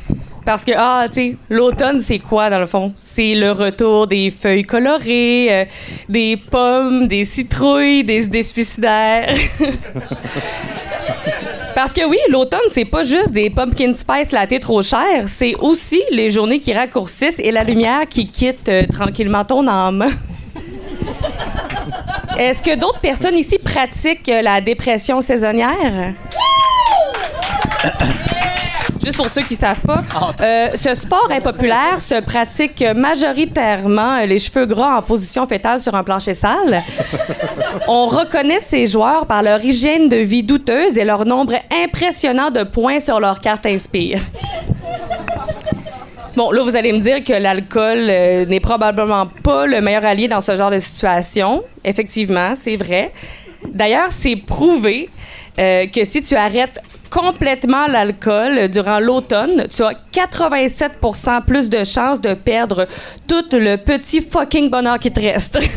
[0.45, 2.91] Parce que, ah, tu sais, l'automne, c'est quoi dans le fond?
[2.95, 5.65] C'est le retour des feuilles colorées, euh,
[6.09, 9.33] des pommes, des citrouilles, des idées suicidaires.
[11.75, 16.03] Parce que oui, l'automne, c'est pas juste des pumpkin spice latte trop chères, c'est aussi
[16.11, 20.05] les journées qui raccourcissent et la lumière qui quitte euh, tranquillement ton âme.
[22.37, 26.13] Est-ce que d'autres personnes ici pratiquent euh, la dépression saisonnière?
[29.03, 30.01] Juste pour ceux qui savent pas,
[30.41, 35.93] euh, ce sport impopulaire se pratique majoritairement euh, les cheveux gras en position fétale sur
[35.93, 36.81] un plancher sale.
[37.87, 42.63] On reconnaît ces joueurs par leur hygiène de vie douteuse et leur nombre impressionnant de
[42.63, 44.21] points sur leur carte Inspire.
[46.35, 50.27] Bon, là, vous allez me dire que l'alcool euh, n'est probablement pas le meilleur allié
[50.27, 51.63] dans ce genre de situation.
[51.83, 53.11] Effectivement, c'est vrai.
[53.67, 55.09] D'ailleurs, c'est prouvé
[55.59, 60.93] euh, que si tu arrêtes complètement l'alcool durant l'automne, tu as 87
[61.45, 62.87] plus de chances de perdre
[63.27, 65.59] tout le petit fucking bonheur qui te reste.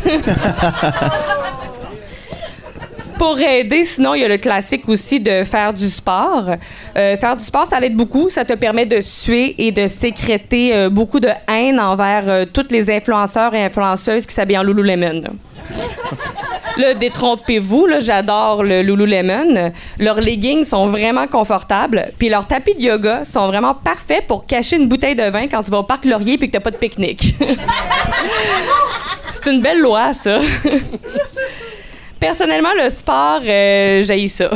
[3.18, 6.50] Pour aider, sinon, il y a le classique aussi de faire du sport.
[6.96, 8.28] Euh, faire du sport, ça l'aide beaucoup.
[8.28, 12.70] Ça te permet de suer et de sécréter euh, beaucoup de haine envers euh, toutes
[12.70, 15.22] les influenceurs et influenceuses qui s'habillent en Lululemon.
[16.76, 19.72] Là, détrompez-vous, j'adore le Lululemon.
[19.98, 24.76] Leurs leggings sont vraiment confortables, puis leurs tapis de yoga sont vraiment parfaits pour cacher
[24.76, 26.76] une bouteille de vin quand tu vas au parc Laurier puis que t'as pas de
[26.76, 27.34] pique-nique.
[29.32, 30.38] C'est une belle loi, ça.
[32.20, 34.50] Personnellement, le sport, euh, j'haïs ça.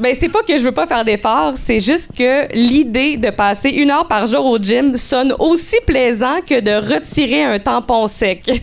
[0.00, 3.68] Ben, c'est pas que je veux pas faire d'efforts, c'est juste que l'idée de passer
[3.68, 8.50] une heure par jour au gym sonne aussi plaisant que de retirer un tampon sec.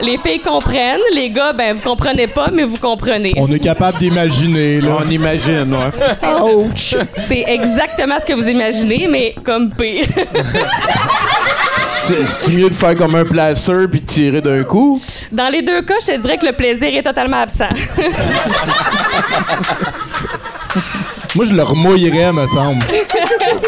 [0.00, 3.34] Les filles comprennent, les gars, ben, vous comprenez pas, mais vous comprenez.
[3.36, 4.98] On est capable d'imaginer, là.
[5.04, 6.40] on imagine, ouais.
[6.40, 6.94] Ouch!
[7.16, 10.06] C'est exactement ce que vous imaginez, mais comme pire.
[12.06, 15.00] C'est mieux de faire comme un plaster puis de tirer d'un coup.
[15.32, 17.68] Dans les deux cas, je te dirais que le plaisir est totalement absent.
[21.34, 22.82] Moi, je le remouillerais, me semble.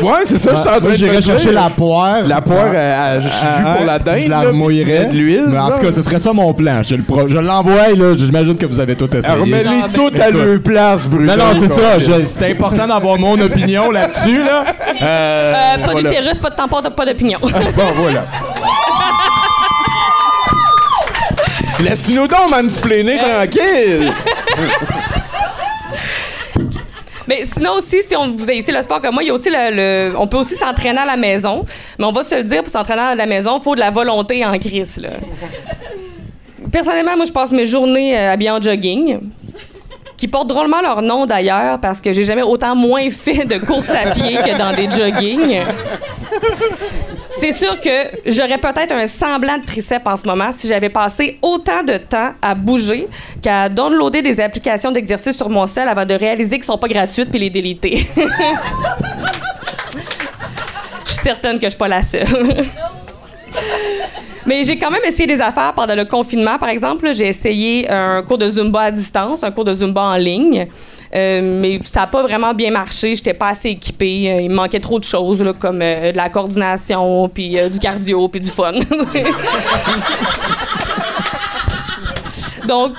[0.02, 2.22] Ouais, c'est ça, je suis en train Moi, de j'irais chercher la poire.
[2.26, 3.28] La poire, elle- elle joue
[3.64, 4.20] Ah, pour la dinde.
[4.24, 5.04] Je la remouillerais.
[5.06, 5.44] de l'huile.
[5.48, 6.82] Mais en tout cas, ce serait ça mon plan.
[6.82, 8.14] Je je l'envoie, là.
[8.16, 9.34] J'imagine que vous avez tout essayé.
[9.40, 11.26] Remets-les toutes à leur place, Bruno.
[11.26, 11.98] Non, non, c'est ça.
[11.98, 14.64] je- C'est important d'avoir mon opinion là-dessus, là.
[15.02, 16.10] Euh, Euh, pas voilà.
[16.10, 17.38] d'utérus, pas de tampon, pas d'opinion.
[17.42, 18.24] Bon, voilà.
[21.80, 24.12] Laisse-nous donc mansplainer tranquille.
[27.28, 29.50] Mais sinon aussi, si on vous ici le sport comme moi, il y a aussi
[29.50, 31.62] le, on peut aussi s'entraîner à la maison.
[31.98, 33.90] Mais on va se le dire, pour s'entraîner à la maison, il faut de la
[33.90, 34.96] volonté en crise.
[34.96, 35.10] Là.
[36.72, 39.20] Personnellement, moi, je passe mes journées euh, habillée en jogging,
[40.16, 43.90] qui portent drôlement leur nom d'ailleurs, parce que j'ai jamais autant moins fait de course
[43.90, 45.60] à pied que dans des joggings.
[47.40, 47.90] C'est sûr que
[48.26, 52.32] j'aurais peut-être un semblant de triceps en ce moment si j'avais passé autant de temps
[52.42, 53.06] à bouger
[53.40, 57.30] qu'à downloader des applications d'exercice sur mon sel avant de réaliser qu'elles sont pas gratuites
[57.30, 58.08] puis les déliter.
[61.04, 62.26] Je suis certaine que je suis pas la seule.
[64.44, 66.58] Mais j'ai quand même essayé des affaires pendant le confinement.
[66.58, 70.16] Par exemple, j'ai essayé un cours de Zumba à distance, un cours de Zumba en
[70.16, 70.66] ligne.
[71.14, 73.14] Euh, mais ça n'a pas vraiment bien marché.
[73.14, 74.30] J'étais pas assez équipée.
[74.30, 77.78] Euh, il me manquait trop de choses, là, comme euh, de la coordination, puis du
[77.78, 78.72] cardio, puis du fun.
[82.66, 82.92] Donc,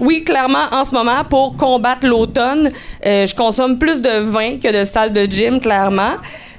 [0.00, 2.70] oui, clairement, en ce moment, pour combattre l'automne,
[3.04, 6.14] je consomme plus de vin que de salle de gym, clairement.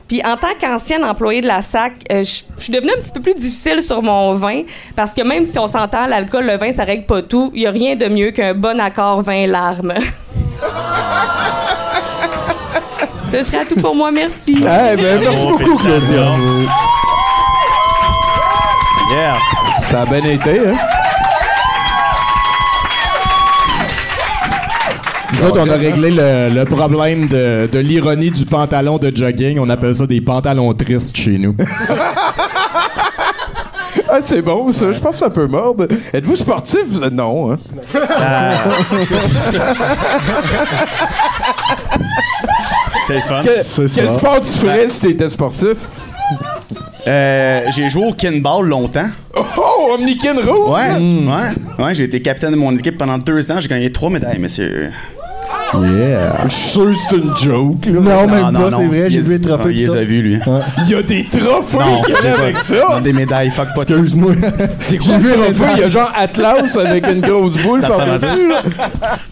[0.08, 2.24] Puis en tant qu'ancienne employée de la SAC, je
[2.58, 4.64] je suis devenue un petit peu plus difficile sur mon vin
[4.96, 7.52] parce que même si on s'entend, l'alcool, le vin, ça règle pas tout.
[7.54, 9.96] Il y a rien de mieux qu'un bon accord vin-larme.
[13.26, 14.56] Ce serait tout pour moi, merci.
[14.60, 16.26] Eh ben, merci beaucoup, Claudia.
[19.12, 19.38] Yeah.
[19.82, 20.74] Ça a bien été, hein?
[25.34, 29.58] Nous autres, on a réglé le, le problème de, de l'ironie du pantalon de jogging.
[29.60, 31.56] On appelle ça des pantalons tristes chez nous.
[34.16, 34.92] Ah, c'est bon, ça.
[34.94, 35.88] Je pense que ça peut mordre.
[36.14, 36.82] Êtes-vous sportif?
[36.88, 37.58] Vous êtes- Non, hein?
[43.08, 43.42] C'est le fun.
[43.44, 44.14] Que- C'est quel ça.
[44.20, 45.78] sport tu ferais si t'étais sportif?
[47.06, 49.08] Euh, j'ai joué au kinball longtemps.
[49.36, 50.70] Oh, oh Omnikin Rouge!
[50.70, 51.84] Ouais, ouais.
[51.86, 53.60] Ouais, j'ai été capitaine de mon équipe pendant deux ans.
[53.60, 54.92] J'ai gagné trois médailles, monsieur.
[55.82, 56.44] Yeah.
[56.48, 57.86] Je suis sûr que c'est une joke.
[57.86, 57.92] là.
[57.94, 58.78] Non, même non, pas, non.
[58.80, 59.70] c'est vrai, j'ai Il- vu les trophées.
[59.72, 60.40] Il les a vus, lui.
[60.86, 62.76] Il y a des trophées Non, qu'il y a avec ça.
[62.92, 63.82] Non, des médailles, fuck pas.
[63.82, 64.34] Excuse-moi.
[64.80, 65.72] C'est quoi le trophée?
[65.76, 68.48] Il y a genre Atlas avec une grosse boule Ça par-dessus.
[68.50, 68.62] là.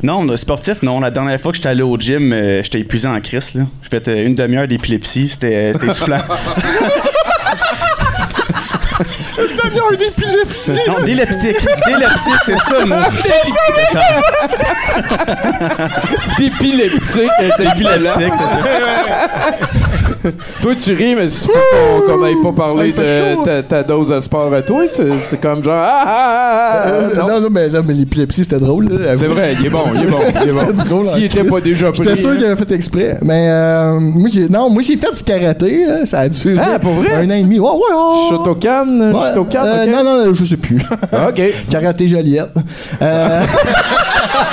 [0.02, 1.00] Non, on a- sportif, non.
[1.00, 3.54] La dernière fois que j'étais allé au gym, euh, j'étais épuisé en crise.
[3.56, 3.64] là.
[3.84, 5.28] J'ai fait euh, une demi-heure d'épilepsie.
[5.28, 5.74] C'était
[9.74, 9.92] c'était essoufflant.
[9.92, 10.72] Demi-heure d'épilepsie.
[10.88, 11.68] non, d'élepsique.
[11.88, 12.98] D'élepsique, c'est ça, moi.
[16.38, 17.30] D'épileptique.
[17.58, 20.32] D'épilepsique, c'est ça.
[20.62, 23.64] Toi, tu ris, mais si tu veux qu'on n'aille pas parler il fait de ta,
[23.64, 24.84] ta dose de sport à toi,
[25.20, 25.74] c'est comme genre.
[25.84, 27.28] Ah, ah, ah, ah, Euh, non.
[27.28, 28.88] non, non, mais, non, mais l'épilepsie, c'était drôle.
[28.90, 29.16] là.
[29.18, 30.84] C'est vrai, il est bon, il est bon, il est bon.
[30.86, 32.04] Drôle, S'il était pas déjà pris.
[32.04, 32.36] J'étais sûr hein.
[32.36, 33.18] qu'il avait fait exprès.
[33.24, 35.86] Mais euh, moi, j'ai, non, moi, j'ai fait du karaté.
[35.86, 36.06] hein.
[36.06, 37.14] Ça a duré Ah, pour vrai?
[37.16, 37.58] un an et demi.
[37.60, 38.30] Ouais, ouais, ouais.
[38.30, 39.90] Shotokan, Ouais, Shotokan, euh, ok.
[39.92, 40.80] Non, non, je sais plus.
[41.12, 41.42] Ah, OK.
[41.70, 42.56] Karaté Joliette.
[43.02, 43.44] Euh,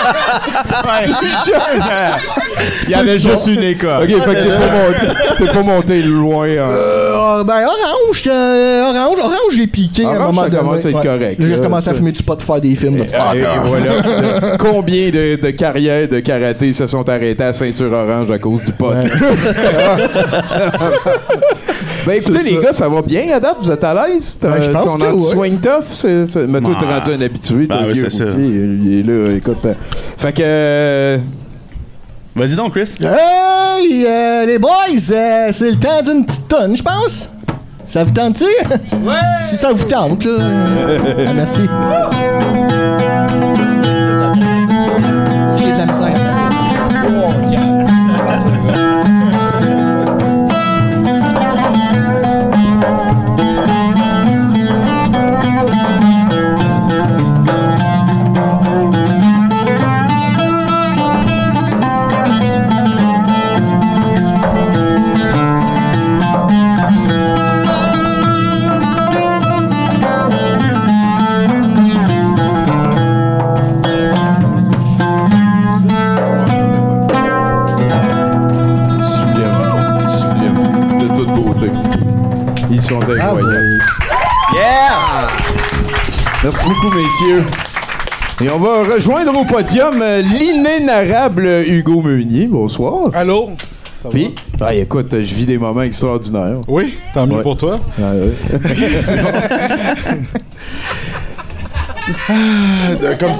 [2.85, 4.05] Il y avait juste une école.
[4.05, 5.07] OK, fait que t'es pas monté,
[5.39, 6.47] t'es pas monté loin.
[6.47, 6.69] hein.
[6.71, 10.63] euh, ben, orange, euh, orange, orange, j'ai piqué à un Orange, moment ça donné.
[10.63, 12.97] commence à être correct, j'ai là, recommencé à fumer du pot pour faire des films.
[12.97, 13.67] de Et, fuck et off.
[13.67, 14.57] voilà.
[14.59, 18.73] Combien de, de carrières de karaté se sont arrêtées à ceinture orange à cause du
[18.73, 18.93] pot?
[22.07, 23.57] ben écoutez, les gars, ça va bien à date?
[23.61, 24.39] Vous êtes à l'aise?
[24.41, 25.85] Ben, je pense Ton que anti-swing tough?
[25.93, 27.67] C'est, c'est- Mais toi, t'es rendu un habitué.
[27.67, 28.25] Ben oui, vieux c'est ça.
[28.25, 29.59] routier, Il est là, écoute.
[29.65, 29.75] euh,
[30.17, 30.43] Fait que...
[30.45, 31.19] euh,
[32.37, 32.95] Vas-y donc, Chris.
[33.01, 34.71] Hey, euh, les boys,
[35.11, 37.31] euh, c'est le temps d'une petite tonne, je pense.
[37.87, 38.45] Ça vous tente-tu?
[38.45, 39.15] Ouais!
[39.39, 40.33] Si ça vous tente, là.
[41.27, 41.63] Ah, merci.
[86.43, 87.43] Merci beaucoup, messieurs.
[88.45, 92.47] Et on va rejoindre au podium euh, l'inénarrable Hugo Meunier.
[92.47, 93.07] Bonsoir.
[93.13, 93.51] Allô?
[94.11, 96.61] Puis, ah, écoute, je vis des moments extraordinaires.
[96.69, 97.43] Oui, tant mieux Ouais.
[97.43, 97.81] pour toi.
[97.99, 98.33] Ah, ouais.
[102.31, 103.33] Euh, comme-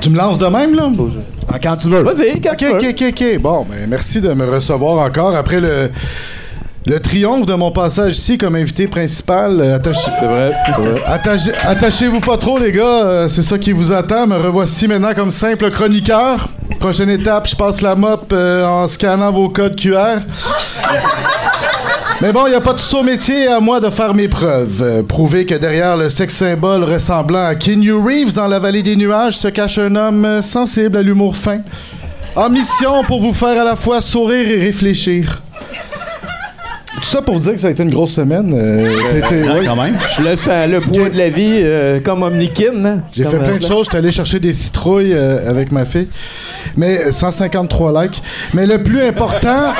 [0.00, 0.90] tu me lances de même, là?
[1.48, 2.02] Ah, Quand tu veux.
[2.02, 2.74] Vas-y, quand tu veux.
[2.74, 3.38] ok, ok, ok.
[3.40, 5.90] Bon, ben, merci de me recevoir encore après le,
[6.86, 9.60] le triomphe de mon passage ici comme invité principal.
[9.60, 10.94] Euh, attaché- C'est vrai, c'est vrai.
[11.06, 12.82] attaché- Attachez-vous pas trop, les gars.
[13.04, 14.26] euh, c'est ça qui vous attend.
[14.26, 16.48] Me revoici maintenant comme simple chroniqueur.
[16.78, 20.20] Prochaine étape, je passe la mop euh, en scannant vos codes QR.
[22.22, 24.80] Mais bon, il n'y a pas de saut métier à moi de faire mes preuves.
[24.82, 28.96] Euh, prouver que derrière le sex symbole ressemblant à Keanu Reeves dans la vallée des
[28.96, 31.60] nuages se cache un homme sensible à l'humour fin.
[32.36, 35.42] En mission pour vous faire à la fois sourire et réfléchir.
[37.00, 38.52] Tout ça pour vous dire que ça a été une grosse semaine.
[38.54, 38.84] euh,
[39.30, 39.64] ouais.
[39.64, 39.96] Quand même.
[40.16, 42.84] Je laisse euh, le poids de la vie euh, comme Omnikin.
[42.84, 42.98] hein?
[43.12, 43.86] J'ai Comme, fait plein euh, de choses.
[43.86, 46.08] J'étais allé chercher des citrouilles euh, avec ma fille.
[46.76, 48.22] Mais euh, 153 likes.
[48.52, 49.56] Mais le plus important.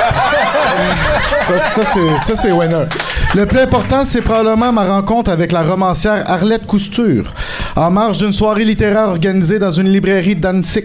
[1.47, 2.85] ça, ça, c'est, ça, c'est winner.
[3.35, 7.33] Le plus important, c'est probablement ma rencontre avec la romancière Arlette Cousture.
[7.75, 10.81] En marge d'une soirée littéraire organisée dans une librairie d'Annecy.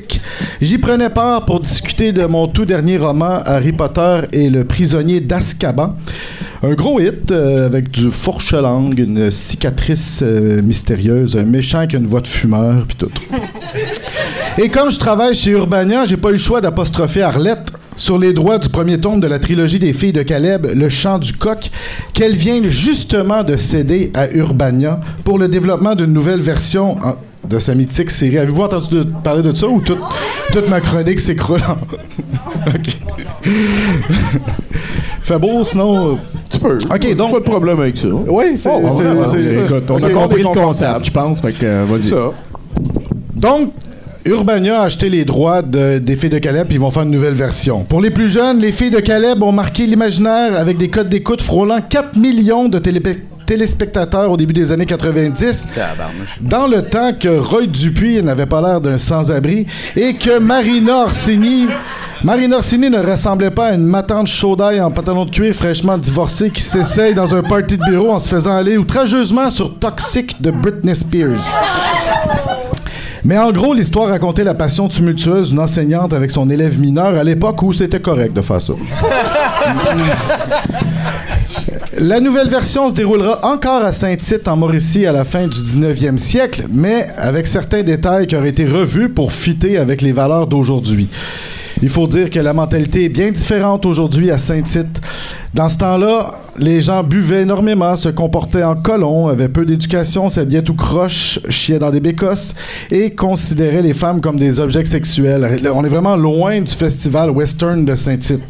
[0.60, 5.20] J'y prenais part pour discuter de mon tout dernier roman, Harry Potter et le prisonnier
[5.20, 5.96] d'Azkaban.
[6.62, 12.06] Un gros hit euh, avec du fourche-langue, une cicatrice euh, mystérieuse, un méchant avec une
[12.06, 13.10] voix de fumeur, puis tout.
[14.58, 18.32] Et comme je travaille chez Urbania, j'ai pas eu le choix d'apostropher Arlette sur les
[18.32, 21.70] droits du premier tome de la trilogie des filles de Caleb, Le chant du coq,
[22.12, 27.16] qu'elle vient justement de céder à Urbania pour le développement d'une nouvelle version en-
[27.48, 28.38] de sa mythique série.
[28.38, 29.98] Avez-vous entendu de- parler de ça ou toute,
[30.52, 31.76] toute ma chronique s'écroule en...
[32.68, 32.98] OK.
[35.20, 36.12] Fait beau, sinon...
[36.12, 36.16] euh,
[36.50, 36.76] Tu peux.
[36.76, 37.32] OK, donc...
[37.32, 38.08] Pas de problème avec ça.
[38.08, 38.68] Oui, c'est...
[38.68, 39.00] Oh,
[39.64, 41.40] écoute, on a compris le concept, je pense.
[41.40, 42.10] Fait que, euh, vas-y.
[43.34, 43.72] Donc,
[44.26, 47.10] Urbania a acheté les droits de- des Filles de Caleb, puis ils vont faire une
[47.10, 47.84] nouvelle version.
[47.84, 51.40] Pour les plus jeunes, les Filles de Caleb ont marqué l'imaginaire avec des codes d'écoute
[51.42, 53.00] frôlant 4 millions de télé-
[53.46, 55.68] téléspectateurs au début des années 90,
[56.40, 61.66] dans le temps que Roy Dupuis n'avait pas l'air d'un sans-abri et que Marina Orsini...
[62.24, 66.50] Marina Orsini ne ressemblait pas à une matante chaudaille en pantalon de cuir fraîchement divorcée
[66.50, 70.50] qui s'essaye dans un party de bureau en se faisant aller outrageusement sur Toxic de
[70.50, 71.44] Britney Spears.
[73.24, 77.24] Mais en gros, l'histoire racontait la passion tumultueuse d'une enseignante avec son élève mineur à
[77.24, 78.74] l'époque où c'était correct de faire ça.
[81.98, 86.18] La nouvelle version se déroulera encore à Saint-Tite en Mauricie à la fin du 19e
[86.18, 91.08] siècle, mais avec certains détails qui auraient été revus pour fitter avec les valeurs d'aujourd'hui.
[91.82, 95.00] Il faut dire que la mentalité est bien différente aujourd'hui à Saint-Tite.
[95.52, 100.62] Dans ce temps-là, les gens buvaient énormément, se comportaient en colons, avaient peu d'éducation, s'habillaient
[100.62, 102.54] tout croche, chiaient dans des bécosses
[102.90, 105.60] et considéraient les femmes comme des objets sexuels.
[105.74, 108.42] On est vraiment loin du festival western de Saint-Tite.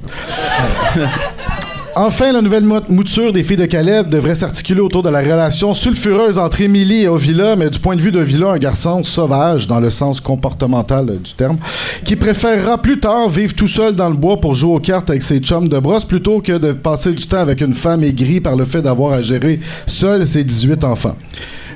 [1.98, 5.72] Enfin, la nouvelle mou- mouture des filles de Caleb devrait s'articuler autour de la relation
[5.72, 9.80] sulfureuse entre Émilie et Ovila, mais du point de vue d'Ovila, un garçon sauvage, dans
[9.80, 11.56] le sens comportemental du terme,
[12.04, 15.22] qui préférera plus tard vivre tout seul dans le bois pour jouer aux cartes avec
[15.22, 18.56] ses chums de brosse plutôt que de passer du temps avec une femme aigrie par
[18.56, 21.16] le fait d'avoir à gérer seul ses 18 enfants.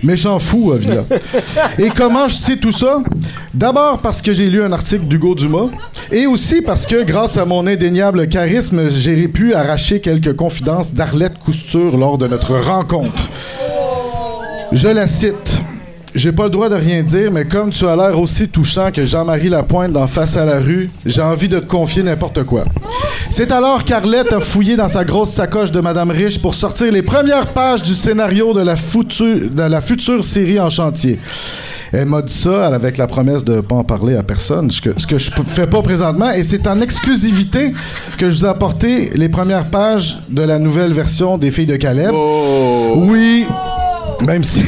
[0.02, 1.04] Méchant fou, Ovila.
[1.78, 3.02] Et comment je sais tout ça?
[3.52, 5.68] D'abord parce que j'ai lu un article d'Hugo Dumas,
[6.10, 11.38] et aussi parce que, grâce à mon indéniable charisme, j'ai pu arracher quelques confidences d'Arlette
[11.38, 13.28] Cousture lors de notre rencontre.
[14.72, 15.60] Je la cite.
[16.14, 19.06] J'ai pas le droit de rien dire, mais comme tu as l'air aussi touchant que
[19.06, 22.64] Jean-Marie Lapointe dans Face à la rue, j'ai envie de te confier n'importe quoi.
[23.30, 27.02] C'est alors qu'Arlette a fouillé dans sa grosse sacoche de Madame Riche pour sortir les
[27.02, 31.18] premières pages du scénario de la, foutu- de la future série en chantier.
[31.92, 34.90] Elle m'a dit ça avec la promesse de pas en parler à personne, ce que,
[34.96, 37.72] ce que je fais pas présentement, et c'est en exclusivité
[38.16, 41.74] que je vous ai apporté les premières pages de la nouvelle version des Filles de
[41.76, 42.12] Caleb.
[42.94, 43.44] Oui,
[44.26, 44.62] même si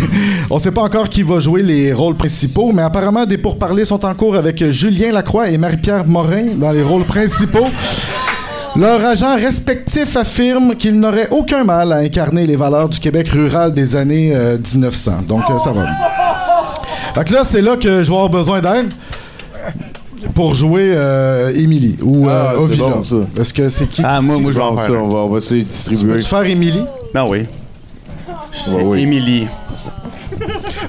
[0.50, 4.04] on sait pas encore qui va jouer les rôles principaux, mais apparemment des pourparlers sont
[4.04, 7.66] en cours avec Julien Lacroix et Marie-Pierre Morin dans les rôles principaux.
[8.74, 13.74] Leurs agents respectifs affirment qu'ils n'auraient aucun mal à incarner les valeurs du Québec rural
[13.74, 15.12] des années euh, 1900.
[15.28, 15.84] Donc euh, ça va.
[17.14, 18.90] Fait que là, c'est là que je vais avoir besoin d'aide
[20.34, 22.84] pour jouer euh, Émilie ou euh, Ah, c'est Ovila.
[22.88, 23.16] bon, ça.
[23.38, 24.86] Est-ce que c'est qui Ah, moi, moi je vais en faire.
[24.86, 26.20] ça, on va, on va se les distribuer.
[26.20, 26.84] Faire Émilie?
[27.12, 27.42] Ben oui.
[28.52, 29.02] C'est oui.
[29.02, 29.48] Émilie.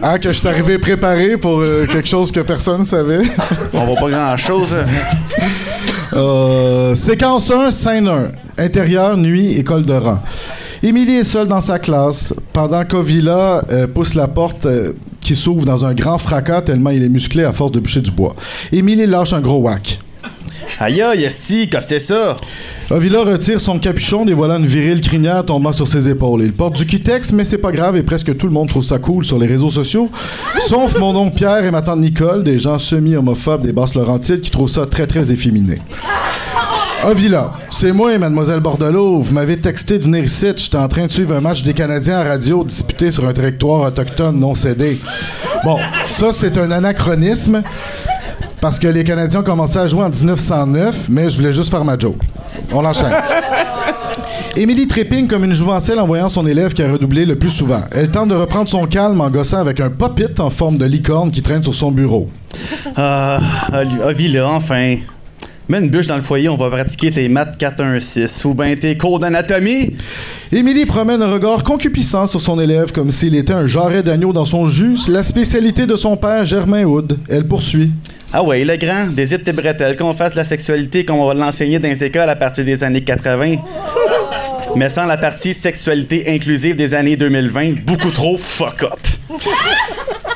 [0.02, 3.22] Ah, que je suis arrivé préparé pour euh, quelque chose que personne ne savait.
[3.74, 4.76] On voit pas grand-chose.
[6.14, 8.32] Euh, séquence 1, scène 1.
[8.58, 10.20] Intérieur, nuit, école de rang.
[10.84, 14.92] Émilie est seule dans sa classe pendant qu'Ovila euh, pousse la porte euh,
[15.22, 18.12] qui s'ouvre dans un grand fracas tellement il est musclé à force de boucher du
[18.12, 18.34] bois.
[18.74, 20.00] Émilie lâche un gros whack.
[20.84, 22.36] Aïe aïe, Esti, c'est ça?
[22.90, 26.42] Ovila retire son capuchon, dévoilant une virile crinière tombant sur ses épaules.
[26.44, 29.00] Il porte du Kitex, mais c'est pas grave et presque tout le monde trouve ça
[29.00, 30.10] cool sur les réseaux sociaux.
[30.68, 34.52] Sauf mon oncle Pierre et ma tante Nicole, des gens semi-homophobes des basses Laurentides qui
[34.52, 35.80] trouvent ça très très efféminé.
[37.06, 39.22] Ovila, c'est moi, mademoiselle Bordelot.
[39.22, 40.48] Vous m'avez texté de venir ici.
[40.54, 43.88] J'étais en train de suivre un match des Canadiens à radio disputé sur un territoire
[43.88, 45.00] autochtone non cédé.
[45.64, 47.62] Bon, ça, c'est un anachronisme
[48.62, 51.84] parce que les Canadiens ont commencé à jouer en 1909, mais je voulais juste faire
[51.84, 52.22] ma joke.
[52.72, 53.14] On enchaîne.
[54.56, 57.82] Émilie trépigne comme une jouvencelle en voyant son élève qui a redoublé le plus souvent.
[57.92, 61.32] Elle tente de reprendre son calme en gossant avec un pop-it en forme de licorne
[61.32, 62.30] qui traîne sur son bureau.
[62.96, 63.40] Ah,
[64.06, 64.98] Ovila, enfin.
[65.70, 68.98] Mets une bûche dans le foyer, on va pratiquer tes maths 4-1-6 ou ben tes
[68.98, 69.96] cours d'anatomie.
[70.52, 74.44] Émilie promène un regard concupissant sur son élève comme s'il était un jarret d'agneau dans
[74.44, 77.18] son jus, la spécialité de son père Germain Hood.
[77.30, 77.92] Elle poursuit.
[78.34, 81.80] Ah ouais, le grand, désite tes bretelles, qu'on fasse la sexualité comme on va l'enseigner
[81.80, 83.56] dans les écoles à partir des années 80.
[84.76, 89.00] Mais sans la partie sexualité inclusive des années 2020, beaucoup trop fuck up.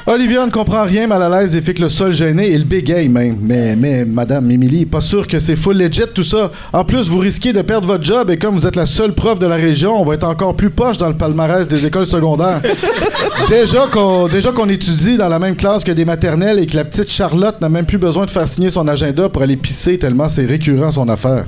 [0.09, 2.63] Olivia ne comprend rien, mal à l'aise et fait que le sol gêné et le
[2.63, 3.39] bégaye même.
[3.41, 6.49] Mais, mais, madame Émilie, pas sûr que c'est full legit tout ça.
[6.71, 9.37] En plus, vous risquez de perdre votre job et comme vous êtes la seule prof
[9.37, 12.61] de la région, on va être encore plus poche dans le palmarès des écoles secondaires.
[13.49, 16.85] déjà qu'on déjà qu'on étudie dans la même classe que des maternelles et que la
[16.85, 20.29] petite Charlotte n'a même plus besoin de faire signer son agenda pour aller pisser tellement
[20.29, 21.47] c'est récurrent son affaire.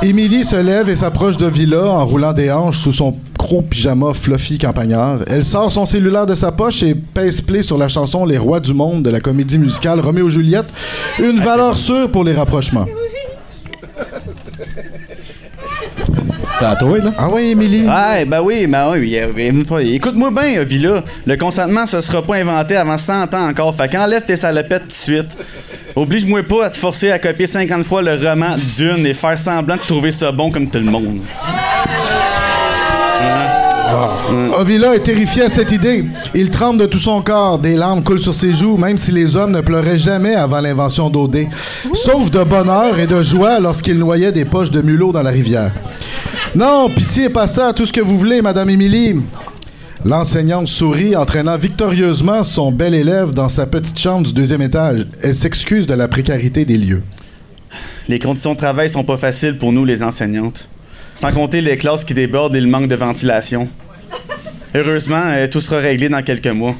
[0.00, 3.14] Émilie se lève et s'approche de Villa en roulant des hanches sous son
[3.46, 5.20] gros pyjama fluffy campagnard.
[5.28, 8.58] Elle sort son cellulaire de sa poche et pèse play sur la chanson Les Rois
[8.58, 10.66] du Monde de la comédie musicale Roméo Juliette.
[11.20, 12.86] Une valeur sûre pour les rapprochements.
[16.58, 17.12] C'est à toi, là?
[17.16, 17.86] Ah oui, Émilie?
[17.86, 19.94] Ouais, ben oui, ben oui.
[19.94, 21.02] Écoute-moi bien, Villa.
[21.24, 23.76] Le consentement, ça sera pas inventé avant 100 ans encore.
[23.76, 25.38] Fait qu'enlève tes salopettes tout de suite.
[25.94, 29.76] Oblige-moi pas à te forcer à copier 50 fois le roman Dune et faire semblant
[29.76, 31.20] de trouver ça bon comme tout le monde.
[34.58, 36.04] Ovila est terrifié à cette idée.
[36.34, 39.36] Il tremble de tout son corps, des larmes coulent sur ses joues, même si les
[39.36, 41.48] hommes ne pleuraient jamais avant l'invention d'Odé.
[41.92, 45.72] Sauf de bonheur et de joie lorsqu'ils noyaient des poches de mulot dans la rivière.
[46.54, 49.20] Non, pitié, pas ça, tout ce que vous voulez, Madame Émilie.
[50.04, 55.06] L'enseignante sourit, entraînant victorieusement son bel élève dans sa petite chambre du deuxième étage.
[55.22, 57.02] Elle s'excuse de la précarité des lieux.
[58.08, 60.68] Les conditions de travail sont pas faciles pour nous, les enseignantes.
[61.16, 63.68] Sans compter les classes qui débordent et le manque de ventilation.
[64.74, 66.76] Heureusement, euh, tout sera réglé dans quelques mois.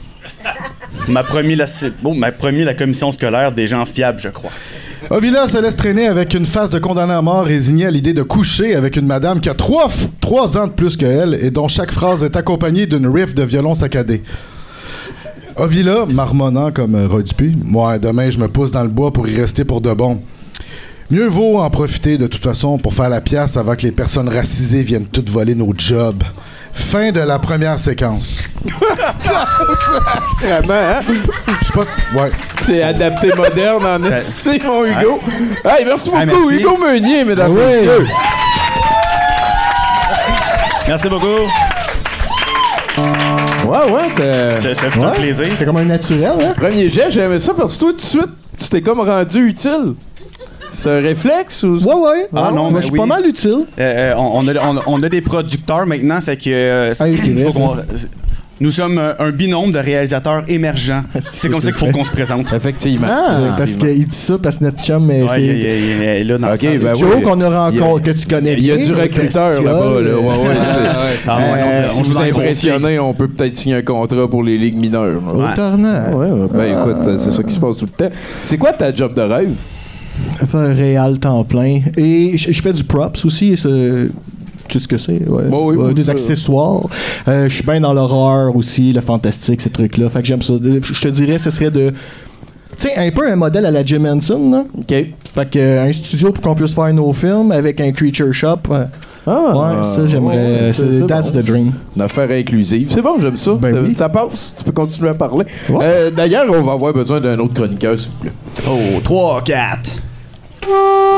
[1.08, 1.64] M'a promis la,
[2.02, 4.50] bon, m'a promis la commission scolaire des gens fiables, je crois.
[5.08, 8.22] Ovila se laisse traîner avec une face de condamné à mort résignée à l'idée de
[8.22, 12.22] coucher avec une madame qui a trois ans de plus qu'elle et dont chaque phrase
[12.24, 14.22] est accompagnée d'une riff de violon saccadé.
[15.56, 19.26] Ovila, marmonnant comme euh, Roy Dupuis, moi, demain, je me pousse dans le bois pour
[19.26, 20.20] y rester pour de bon.
[21.10, 24.28] Mieux vaut en profiter de toute façon pour faire la pièce avant que les personnes
[24.28, 26.22] racisées viennent toutes voler nos jobs.
[26.72, 28.40] Fin de la première séquence.
[30.42, 31.00] Vraiment, hein?
[31.62, 31.86] Je sais pas.
[32.22, 32.30] Ouais.
[32.58, 35.20] C'est adapté moderne en esti, mon Hugo.
[35.64, 36.54] Hey, merci beaucoup, merci.
[36.56, 37.62] Hugo Meunier, mesdames Oui.
[37.62, 38.06] et messieurs.
[40.88, 41.26] Merci beaucoup.
[43.66, 44.74] Ouais, ouais, c'est.
[44.74, 45.12] Ça, fait Ouais.
[45.12, 45.46] plaisir.
[45.58, 46.52] C'est comme un naturel, hein?
[46.56, 49.94] Premier jet, j'aimais ça parce que toi, tout de suite, tu t'es comme rendu utile.
[50.78, 51.76] C'est un réflexe ou.
[51.78, 52.28] Ouais, ouais.
[52.34, 52.98] Ah, non, Moi, mais je suis oui.
[52.98, 53.64] pas mal utile.
[53.78, 56.50] Euh, euh, on, on a, on- on a des producteurs maintenant, fait que.
[56.52, 57.76] euh, Ah oui, vrai, faut
[58.58, 61.02] nous sommes un binôme de réalisateurs émergents.
[61.20, 62.50] C'est comme ça qu'il faut qu'on se présente.
[62.54, 63.06] Effectivement.
[63.10, 65.42] Ah, parce qu'il dit ça, parce que notre chum, Ouais, c'est.
[65.42, 66.78] il- il- il- il est là dans Ok, la salle.
[66.78, 67.22] ben Joe oui.
[67.22, 69.62] qu'on a rencontré, Il y a- que tu connais Il y a bien, du recruteur
[69.62, 70.16] là-bas, là.
[70.16, 70.54] Ouais, ouais,
[71.18, 74.42] c'est- Ah ouais, non, Si on vous impressionnez, on peut peut-être signer un contrat pour
[74.42, 75.20] les ligues mineures.
[75.26, 76.12] Au tournant.
[76.14, 76.48] Ouais, ouais.
[76.52, 78.14] Ben écoute, c'est ça qui se passe tout le temps.
[78.44, 79.50] C'est quoi ta job de rêve?
[80.46, 81.80] Faire réel temps plein.
[81.96, 83.54] Et je je fais du props aussi.
[84.68, 85.22] Tu sais ce que c'est?
[85.28, 85.44] Ouais.
[85.44, 86.80] Bon, oui, Ouais, oui, des accessoires.
[87.28, 90.10] Euh, je suis bien dans l'horreur aussi, le fantastique, ces trucs-là.
[90.10, 90.54] Fait que j'aime ça.
[90.60, 91.90] Je te dirais, ce serait de.
[92.76, 94.64] Tu sais, un peu un modèle à la Jim Henson, là.
[94.76, 94.88] OK.
[95.34, 98.58] Fait que euh, un studio pour qu'on puisse faire nos films avec un creature shop.
[98.68, 98.84] ouais.
[99.28, 100.36] Ah, ouais, ça, j'aimerais.
[100.66, 101.40] ouais, c'est- c'est that's bon.
[101.40, 101.72] the dream.
[101.96, 102.88] Une affaire inclusive.
[102.90, 103.54] C'est bon, j'aime ça.
[103.54, 103.94] Ben ça, oui.
[103.94, 104.54] ça passe.
[104.58, 105.44] Tu peux continuer à parler.
[105.68, 105.78] Ouais.
[105.82, 108.32] Euh, D'ailleurs, on va avoir besoin d'un autre chroniqueur, s'il vous plaît.
[108.68, 110.02] Oh, 3, 4.
[110.68, 111.16] Yeah.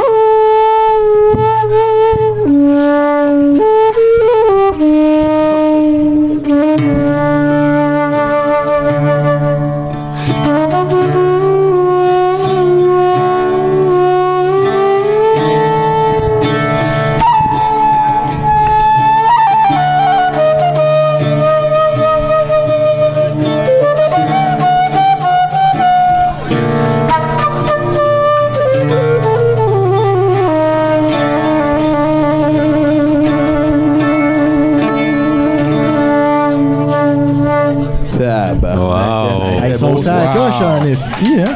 [40.65, 41.55] En esti, hein?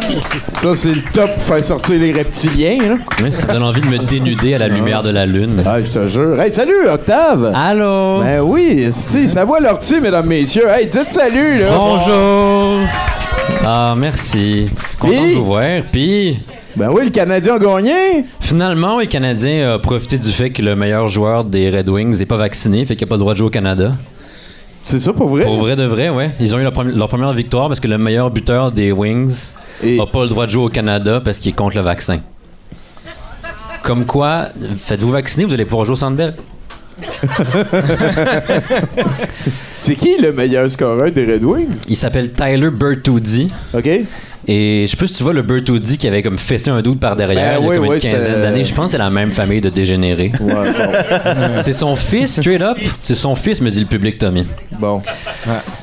[0.61, 2.94] Ça, c'est le top pour faire sortir les reptiliens, là.
[3.22, 5.62] Oui, ça me donne envie de me dénuder à la lumière de la lune.
[5.66, 6.40] Ah, je te jure.
[6.40, 7.53] Hey, salut, Octave!
[7.55, 8.20] Allô?
[8.20, 10.68] Ben oui, si, ça voit l'ortie, mesdames, messieurs?
[10.68, 11.68] Hey, dites salut, là!
[11.76, 12.80] Bonjour!
[13.64, 14.68] Ah, merci.
[14.98, 15.82] Content de vous voir.
[15.90, 16.38] Puis,
[16.76, 18.24] Ben oui, le Canadien a gagné!
[18.40, 22.26] finalement, le Canadien a profité du fait que le meilleur joueur des Red Wings n'est
[22.26, 23.92] pas vacciné, fait qu'il n'a pas le droit de jouer au Canada.
[24.85, 25.45] C'est ça pour vrai?
[25.45, 26.35] Pour vrai de vrai, ouais.
[26.41, 29.53] Ils ont eu leur, premi- leur première victoire parce que le meilleur buteur des Wings
[29.83, 32.18] Et- n'a pas le droit de jouer au Canada parce qu'il est contre le vaccin.
[33.83, 36.35] Comme quoi, faites-vous vacciner, vous allez pouvoir jouer au Centre Bell.
[39.78, 41.76] C'est qui le meilleur scoreur des Red Wings?
[41.88, 43.50] Il s'appelle Tyler Bertuzzi.
[43.74, 43.88] OK?
[44.48, 46.98] Et je sais pas si tu vois le Bertuzzi qui avait comme fessé un doute
[46.98, 48.64] par derrière Ben il y a oui, comme oui, une quinzaine c'est- d'années.
[48.64, 50.32] Je pense que c'est la même famille de dégénérés.
[50.40, 50.62] Ouais, bon.
[51.62, 52.76] c'est son fils, straight up.
[53.05, 54.44] C'est son fils, me dit le public, Tommy.
[54.80, 55.00] bon.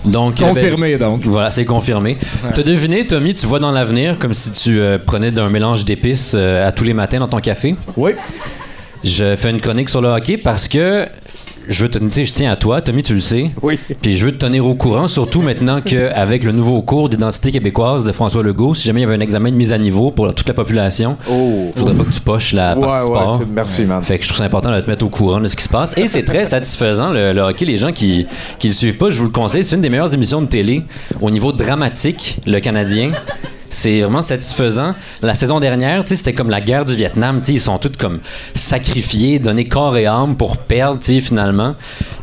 [0.06, 1.26] Donc, Confirmé, donc.
[1.26, 2.18] Voilà, c'est confirmé.
[2.54, 6.34] T'as deviné, Tommy, tu vois dans l'avenir comme si tu euh, prenais d'un mélange d'épices
[6.36, 7.76] euh, à tous les matins dans ton café?
[7.96, 8.12] Oui.
[9.04, 11.06] Je fais une chronique sur le hockey parce que
[11.68, 13.52] je veux te, je tiens à toi, Tommy, tu le sais.
[13.62, 13.78] Oui.
[14.02, 18.04] Puis je veux te tenir au courant, surtout maintenant qu'avec le nouveau cours d'identité québécoise
[18.06, 20.34] de François Legault, si jamais il y avait un examen de mise à niveau pour
[20.34, 21.72] toute la population, Oh.
[21.76, 23.42] je voudrais pas que tu poches la Ouais, partie ouais, sport.
[23.54, 24.02] merci, man.
[24.02, 25.70] Fait que je trouve ça important de te mettre au courant de ce qui se
[25.70, 25.96] passe.
[25.96, 27.66] Et c'est très satisfaisant, le, le hockey.
[27.66, 28.26] Les gens qui,
[28.58, 29.64] qui le suivent pas, je vous le conseille.
[29.64, 30.82] C'est une des meilleures émissions de télé
[31.22, 33.12] au niveau dramatique, le Canadien.
[33.70, 34.96] C'est vraiment satisfaisant.
[35.22, 37.40] La saison dernière, c'était comme la guerre du Vietnam.
[37.48, 38.20] Ils sont tous comme
[38.56, 41.76] sacrifiés, donnés corps et âme pour perdre, finalement.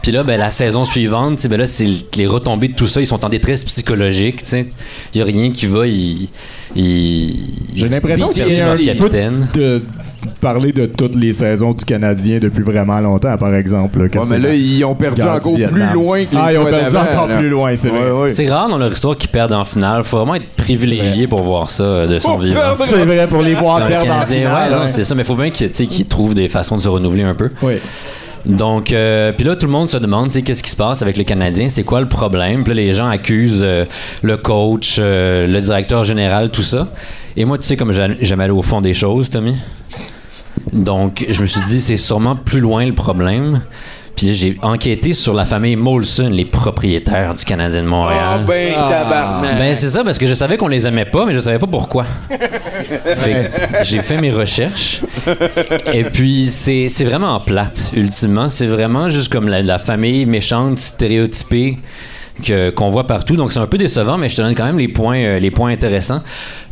[0.02, 3.00] Puis là, ben, la saison suivante, ben là, c'est les retombées de tout ça.
[3.00, 4.42] Ils sont en détresse psychologique.
[4.52, 5.86] Il y a rien qui va.
[5.86, 6.28] Ils,
[6.74, 7.36] ils-
[7.74, 9.08] J'ai l'impression qu'il y a un petit peu
[9.54, 9.82] de
[10.40, 13.98] parler de toutes les saisons du Canadien depuis vraiment longtemps, par exemple.
[14.00, 16.52] là, que Ouais, c'est mais là, ils ont perdu encore plus loin que les Ah,
[16.52, 17.36] ils ont perdu encore là.
[17.38, 18.10] plus loin, c'est vrai.
[18.10, 18.28] Ouais, ouais.
[18.30, 20.04] C'est rare dans leur histoire qu'ils perdent en finale.
[20.04, 22.60] Faut vraiment être privilégié pour voir ça euh, de son vivant.
[22.84, 24.72] C'est vrai, pour les voir Dans perdre en Canadien, finale.
[24.72, 24.88] ouais.
[24.88, 27.50] c'est ça, mais faut bien qu'ils trouvent des façons de se renouveler un peu.
[27.62, 27.74] Oui.
[28.44, 31.02] Donc, euh, puis là, tout le monde se demande, tu sais, qu'est-ce qui se passe
[31.02, 32.62] avec le Canadien, c'est quoi le problème?
[32.62, 33.84] Puis là, les gens accusent euh,
[34.22, 36.86] le coach, euh, le directeur général, tout ça.
[37.36, 39.56] Et moi, tu sais, comme j'a- j'aime aller au fond des choses, Tommy.
[40.72, 43.62] Donc, je me suis dit, c'est sûrement plus loin le problème.
[44.16, 48.22] Puis j'ai enquêté sur la famille Molson, les propriétaires du Canadien de Montréal.
[48.24, 49.58] Ah, ben, tabarnak.
[49.58, 51.66] Ben c'est ça parce que je savais qu'on les aimait pas, mais je savais pas
[51.66, 52.06] pourquoi.
[53.16, 55.02] fait que j'ai fait mes recherches.
[55.92, 60.78] Et puis c'est c'est vraiment plate ultimement, c'est vraiment juste comme la, la famille méchante
[60.78, 61.76] stéréotypée
[62.42, 63.36] que qu'on voit partout.
[63.36, 65.50] Donc c'est un peu décevant, mais je te donne quand même les points euh, les
[65.50, 66.22] points intéressants.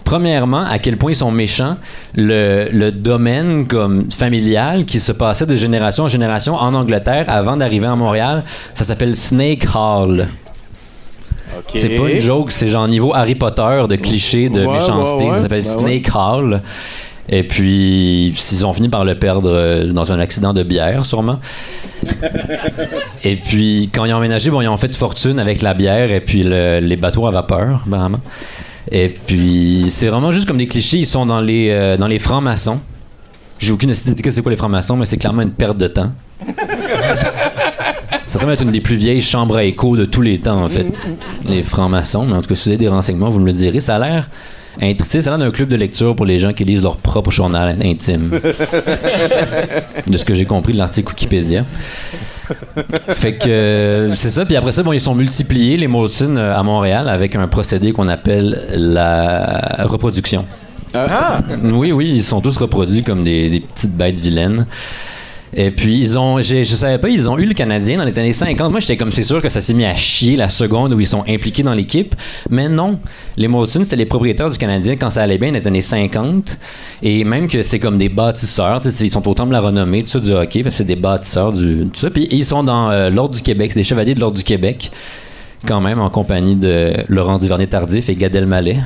[0.05, 1.77] Premièrement, à quel point ils sont méchants,
[2.15, 7.57] le, le domaine comme familial qui se passait de génération en génération en Angleterre avant
[7.57, 8.45] d'arriver à Montréal,
[8.75, 10.29] ça s'appelle Snake Hall.
[11.75, 15.25] C'est pas une joke, c'est genre niveau Harry Potter de clichés de Ouais, méchanceté.
[15.25, 15.37] ouais, ouais.
[15.37, 15.71] Ça s'appelle Ben.
[16.03, 16.63] Snake Hall.
[17.29, 21.39] Et puis, ils ont fini par le perdre euh, dans un accident de bière, sûrement.
[23.25, 26.21] et puis, quand ils ont emménagé, bon, ils ont fait fortune avec la bière et
[26.21, 28.21] puis le- les bateaux à vapeur, apparemment.
[28.91, 30.99] Et puis, c'est vraiment juste comme des clichés.
[30.99, 32.80] Ils sont dans les, euh, dans les francs-maçons.
[33.59, 36.11] J'ai aucune idée de c'est quoi les francs-maçons, mais c'est clairement une perte de temps.
[38.26, 40.68] Ça semble être une des plus vieilles chambres à écho de tous les temps, en
[40.68, 40.87] fait.
[41.49, 42.26] Les francs-maçons.
[42.26, 43.80] Mais en tout cas, si vous avez des renseignements, vous me le direz.
[43.80, 44.28] Ça a l'air
[44.82, 45.22] intricé.
[45.22, 48.30] Ça l'air d'un club de lecture pour les gens qui lisent leur propre journal intime.
[50.09, 51.64] de ce que j'ai compris de l'article Wikipédia.
[53.09, 54.45] Fait que euh, c'est ça.
[54.45, 57.93] Puis après ça, bon, ils sont multipliés, les Molson, euh, à Montréal, avec un procédé
[57.93, 60.45] qu'on appelle la reproduction.
[61.73, 64.67] Oui, oui, ils sont tous reproduits comme des, des petites bêtes vilaines.
[65.57, 68.19] Et puis, ils ont, j'ai- je savais pas, ils ont eu le Canadien dans les
[68.19, 68.71] années 50.
[68.73, 71.07] Moi, j'étais comme, c'est sûr que ça s'est mis à chier la seconde où ils
[71.07, 72.15] sont impliqués dans l'équipe.
[72.51, 72.99] Mais non.
[73.37, 76.59] Les Molson, c'était les propriétaires du Canadien quand ça allait bien dans les années 50.
[77.03, 78.81] Et même que c'est comme des bâtisseurs.
[78.85, 80.63] Ils sont au temps de la renommée, du hockey.
[80.63, 82.11] parce que c'est des bâtisseurs du, tout ça.
[82.11, 83.71] Puis, ils sont dans euh, l'Ordre du Québec.
[83.73, 84.91] C'est des chevaliers de l'Ordre du Québec.
[85.67, 88.77] Quand même, en compagnie de Laurent Duvernay-Tardif et Gad Elmaleh.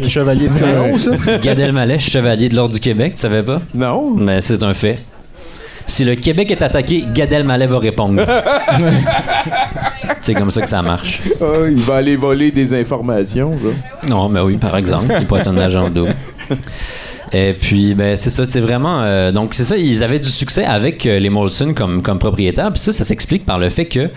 [0.00, 1.10] Les chevaliers de Théron, ça?
[1.42, 3.60] Gad Elmaleh, chevalier de l'Ordre du Québec, tu savais pas?
[3.74, 4.14] Non.
[4.16, 4.98] Mais c'est un fait.
[5.86, 8.22] Si le Québec est attaqué, Gad Elmaleh va répondre.
[10.22, 11.20] c'est comme ça que ça marche.
[11.68, 13.70] Il va aller voler des informations, là.
[14.08, 16.14] Non, mais oui, par exemple, il peut être un agent double.
[17.32, 19.02] Et puis, ben, c'est ça, c'est vraiment.
[19.02, 22.70] euh, donc, c'est ça, ils avaient du succès avec euh, les Molson comme, comme propriétaires.
[22.72, 24.10] Puis ça, ça s'explique par le fait que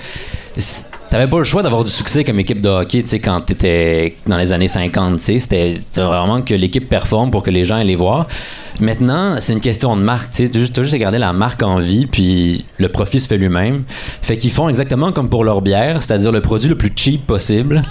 [1.10, 4.16] t'avais pas le choix d'avoir du succès comme équipe de hockey, tu sais, quand t'étais
[4.28, 5.40] dans les années 50, tu sais.
[5.40, 8.28] C'était vraiment que l'équipe performe pour que les gens aillent les voir.
[8.80, 10.32] Maintenant, c'est une question de marque.
[10.32, 13.28] Tu sais, T'as juste, juste à garder la marque en vie, puis le profit se
[13.28, 13.84] fait lui-même.
[14.22, 17.82] Fait qu'ils font exactement comme pour leur bière, c'est-à-dire le produit le plus cheap possible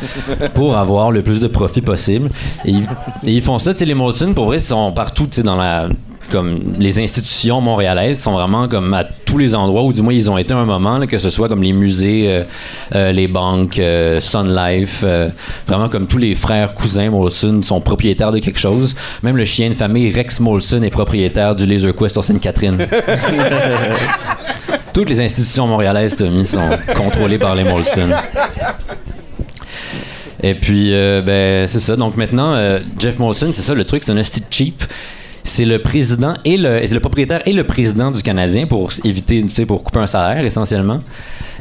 [0.54, 2.30] pour avoir le plus de profit possible.
[2.64, 2.88] Et, ils-
[3.24, 5.42] et ils font ça, tu sais, les Molson, pour vrai, ils sont partout, tu sais,
[5.42, 5.88] dans la
[6.30, 10.30] comme les institutions montréalaises sont vraiment comme à tous les endroits où du moins ils
[10.30, 12.44] ont été un moment là, que ce soit comme les musées euh,
[12.94, 15.28] euh, les banques euh, Sun Life euh,
[15.66, 19.68] vraiment comme tous les frères cousins Molson sont propriétaires de quelque chose même le chien
[19.68, 22.78] de famille Rex Molson est propriétaire du Laser Quest sur Sainte-Catherine
[24.92, 28.10] toutes les institutions montréalaises Tommy sont contrôlées par les Molson
[30.40, 31.96] et puis, ben, c'est ça.
[31.96, 32.56] Donc maintenant,
[32.96, 34.84] Jeff Molson, c'est ça le truc, c'est un hostie cheap.
[35.48, 40.00] C'est le président et le, propriétaire et le président du Canadien pour éviter, pour couper
[40.00, 41.00] un salaire essentiellement.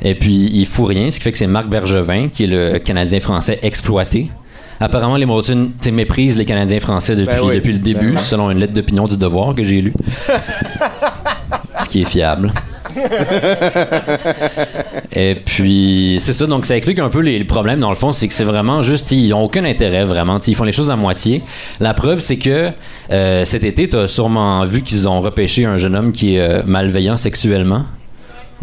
[0.01, 2.79] Et puis, il fout rien, ce qui fait que c'est Marc Bergevin, qui est le
[2.79, 4.29] Canadien français exploité.
[4.79, 7.55] Apparemment, les sais, méprisent les Canadiens français depuis, Ben oui.
[7.55, 9.93] depuis le début, Ben selon une lettre d'opinion du Devoir que j'ai lue.
[11.83, 12.51] ce qui est fiable.
[15.15, 16.45] Et puis, c'est ça.
[16.47, 17.79] Donc, ça explique un peu les, les problèmes.
[17.79, 20.39] Dans le fond, c'est que c'est vraiment juste, ils n'ont aucun intérêt, vraiment.
[20.39, 21.41] T'sais, Ils font les choses à moitié.
[21.79, 22.69] La preuve, c'est que
[23.11, 26.39] euh, cet été, tu as sûrement vu qu'ils ont repêché un jeune homme qui est
[26.41, 27.85] euh, malveillant sexuellement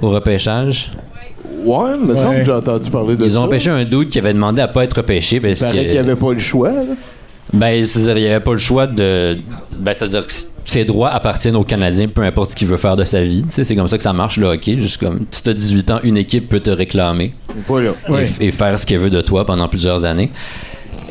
[0.00, 0.90] au repêchage.
[1.64, 3.38] Ouais, il me semble que j'ai entendu parler de Ils ça.
[3.38, 5.82] ont repêché un doute qui avait demandé à pas être repêché parce Il paraît que-
[5.84, 6.70] qu'il n'y avait pas le choix.
[6.70, 6.82] là.
[7.52, 9.38] ben, c'est-à-dire, il n'y avait pas le choix de.
[9.78, 10.32] Ben, c'est-à-dire que
[10.64, 13.44] ses droits appartiennent aux Canadiens, peu importe ce qu'il veut faire de sa vie.
[13.48, 14.76] C'est comme ça que ça marche, le hockey.
[14.78, 17.34] Juste comme, si tu as 18 ans, une équipe peut te réclamer
[17.66, 17.90] Voilà.
[18.08, 18.28] et, Ouais.
[18.40, 20.30] et faire ce qu'elle veut de toi pendant plusieurs années.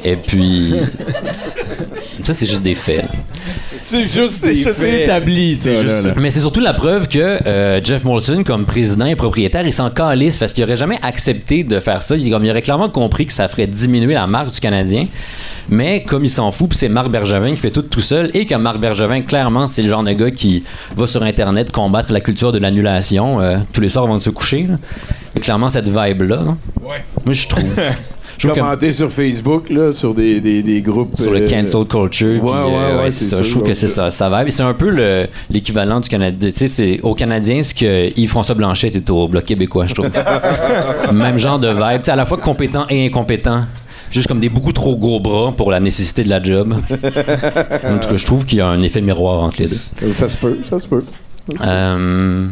[0.04, 0.74] Et puis.
[2.24, 2.97] ça, c'est juste des faits.
[3.04, 3.10] là.
[3.82, 5.04] C'est juste C'est des juste faits.
[5.04, 6.14] établi, ça, là, juste là.
[6.18, 9.89] Mais c'est surtout la preuve que euh, Jeff Molson, comme président et propriétaire, il s'en
[9.89, 12.16] calisse parce qu'il aurait jamais accepté de faire ça.
[12.16, 15.08] Il, comme, il aurait clairement compris que ça ferait diminuer la marque du Canadien.
[15.70, 18.45] Mais comme il s'en fout, puis c'est Marc Bergevin qui fait tout tout seul, et
[18.45, 20.64] que Marc Bergevin, clairement, c'est le genre de gars qui
[20.95, 24.30] va sur Internet combattre la culture de l'annulation euh, tous les soirs avant de se
[24.30, 24.66] coucher.
[24.70, 24.76] là.
[25.36, 26.36] Et clairement, cette vibe-là.
[26.38, 26.58] là.
[27.26, 27.76] Moi, je trouve.
[28.49, 31.15] Que- Commenter sur Facebook, là, sur des, des, des groupes.
[31.15, 32.43] sur le euh, cancel culture.
[32.43, 33.37] ouais, euh, ouais, ouais, c'est ça.
[33.37, 34.11] ça, Je trouve que c'est ça.
[34.11, 34.49] Ça va.
[34.49, 36.49] C'est un peu le- l'équivalent du Canadien.
[36.51, 40.09] Tu sais, c'est au Canadien ce que Yves-François Blanchet était au Bloc québécois, je trouve.
[41.13, 41.99] Même genre de vibe.
[41.99, 43.61] Tu sais, à la fois compétent et incompétent.
[44.11, 46.73] Juste comme des beaucoup trop gros bras pour la nécessité de la job.
[46.73, 50.13] En tout cas, je trouve qu'il y a un effet miroir entre les deux.
[50.13, 51.03] Ça se peut, ça se peut.
[51.65, 52.45] Euh,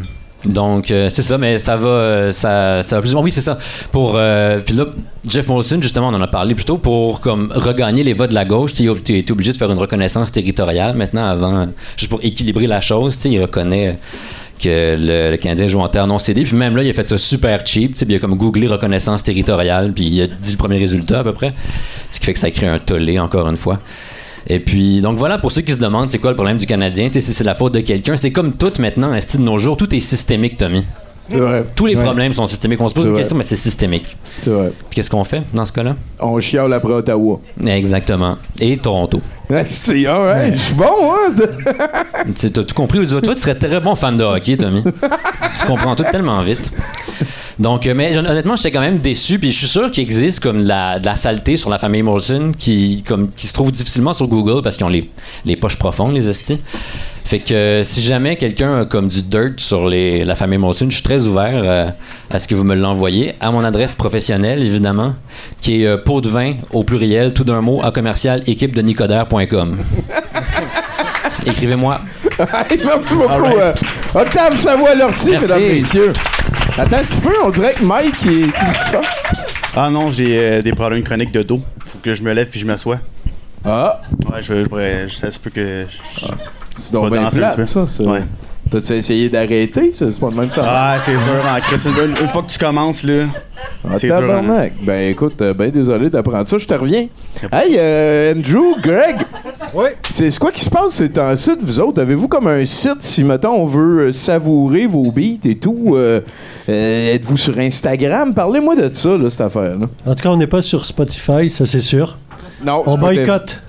[0.44, 3.24] donc euh, c'est ça, mais ça va, euh, ça, ça va plus ou moins.
[3.24, 3.58] Oui, c'est ça.
[3.92, 4.86] Pour euh, puis là,
[5.28, 8.34] Jeff Molson, justement, on en a parlé plus tôt pour comme regagner les votes de
[8.34, 8.72] la gauche.
[8.72, 13.18] Tu es obligé de faire une reconnaissance territoriale maintenant, avant, juste pour équilibrer la chose.
[13.18, 13.98] Tu il reconnaît
[14.62, 16.44] que le, Canadien joue en terre non cédée.
[16.44, 17.94] Puis même là, il a fait ça super cheap.
[17.94, 21.24] Tu il a comme googlé reconnaissance territoriale, puis il a dit le premier résultat à
[21.24, 21.52] peu près.
[22.10, 23.80] Ce qui fait que ça crée un tollé encore une fois.
[24.46, 27.08] Et puis, donc voilà, pour ceux qui se demandent c'est quoi le problème du Canadien,
[27.12, 29.94] si c'est la faute de quelqu'un, c'est comme tout maintenant, esti, de nos jours, tout
[29.94, 30.84] est systémique, Tommy.
[31.28, 31.64] C'est vrai.
[31.76, 32.02] Tous les Ouais.
[32.02, 32.80] problèmes sont systémiques.
[32.80, 33.20] On se pose une vrai.
[33.20, 34.16] question, mais c'est systémique.
[34.42, 34.70] C'est vrai.
[34.90, 35.94] Puis qu'est-ce qu'on fait dans ce cas-là?
[36.20, 37.40] On chiale après Ottawa.
[37.64, 38.36] Exactement.
[38.60, 39.20] Et Toronto.
[39.48, 41.32] Ah, tu- alright, je suis bon, hein?
[42.26, 43.06] Tu sais, T'as tout compris.
[43.06, 44.82] Toi, tu serais très bon fan de hockey, Tommy.
[45.58, 46.72] tu comprends tout tellement vite.
[47.58, 49.38] Donc, euh, mais hon- honnêtement, j'étais quand même déçu.
[49.38, 53.02] Puis je suis sûr qu'il existe comme de la, saleté sur la famille Molson qui,
[53.06, 54.90] comme, qui se trouve difficilement sur Google parce qu'ils ont
[55.44, 56.58] les, poches profondes, les estis.
[57.24, 60.94] Fait que euh, si jamais quelqu'un a comme du dirt sur la famille Molson, je
[60.94, 61.90] suis très ouvert euh,
[62.30, 63.34] à ce que vous me l'envoyez.
[63.40, 65.14] À mon adresse professionnelle, évidemment,
[65.60, 68.82] qui est euh, pot de vin au pluriel, tout d'un mot, à commercial équipe de
[68.82, 69.78] nicodère.com.
[71.46, 72.00] Écrivez-moi.
[72.70, 73.28] Hey, Merci beaucoup.
[73.28, 73.56] Right.
[73.60, 73.72] euh,
[74.14, 76.12] Octave Savoie-Lortie, mesdames et messieurs.
[76.78, 78.52] Attends un petit peu, on dirait que Mike, il est...
[78.52, 79.06] qu'est-ce qui se passe?
[79.76, 81.60] Ah non, j'ai euh, des problèmes chroniques de dos.
[81.86, 82.98] Faut que je me lève puis je m'assois.
[83.64, 84.00] Ah!
[84.30, 85.86] Ouais, je, je, pourrais- ça se peut que.
[85.88, 86.26] je-
[86.76, 87.86] C'est donc je bien danser un plate, petit peu.
[87.86, 87.86] ça.
[87.86, 88.02] ça.
[88.04, 88.22] Ouais.
[88.72, 89.90] T'as-tu essayé d'arrêter?
[89.94, 90.64] C'est pas le même ça.
[90.66, 92.04] Ah, c'est dur en.
[92.04, 93.26] Une, une fois que tu commences, là.
[93.84, 94.30] Ah, c'est dur.
[94.30, 94.68] hein.
[94.82, 97.06] Ben écoute, euh, ben désolé d'apprendre ça, je te reviens.
[97.52, 99.16] Hey, euh, Andrew, Greg.
[99.74, 99.88] Oui.
[100.10, 102.00] C'est c'est quoi qui se passe ces temps-ci, de vous autres?
[102.00, 105.92] Avez-vous comme un site, si mettons on veut euh, savourer vos beats et tout?
[105.94, 106.20] euh,
[106.68, 108.32] euh, Êtes-vous sur Instagram?
[108.34, 109.86] Parlez-moi de ça, là, cette affaire-là.
[110.06, 112.16] En tout cas, on n'est pas sur Spotify, ça c'est sûr.
[112.64, 113.60] Non, On boycotte.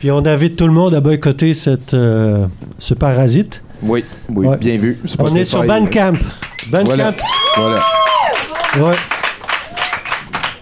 [0.00, 2.46] Puis on invite tout le monde à boycotter cette, euh,
[2.78, 3.62] ce parasite.
[3.86, 4.56] Oui, oui, Ouais.
[4.56, 4.98] bien vu.
[5.18, 6.12] On est sur Spotify, Bandcamp.
[6.70, 6.94] Bandcamp.
[7.56, 7.56] Voilà.
[7.56, 7.80] Voilà.
[8.78, 8.96] Ouais.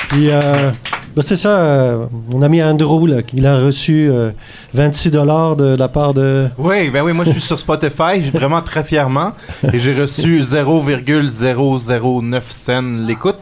[0.08, 0.70] Puis, euh,
[1.16, 4.30] ben, c'est ça, euh, mon ami Andrew, là, il a reçu euh,
[4.74, 6.48] 26 dollars de la part de...
[6.58, 9.32] Oui, ben oui, moi je suis sur Spotify, vraiment très fièrement.
[9.72, 13.40] Et j'ai reçu 0,009 cents l'écoute.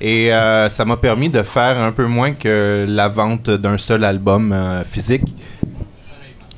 [0.00, 4.04] Et euh, ça m'a permis de faire un peu moins que la vente d'un seul
[4.04, 5.22] album euh, physique.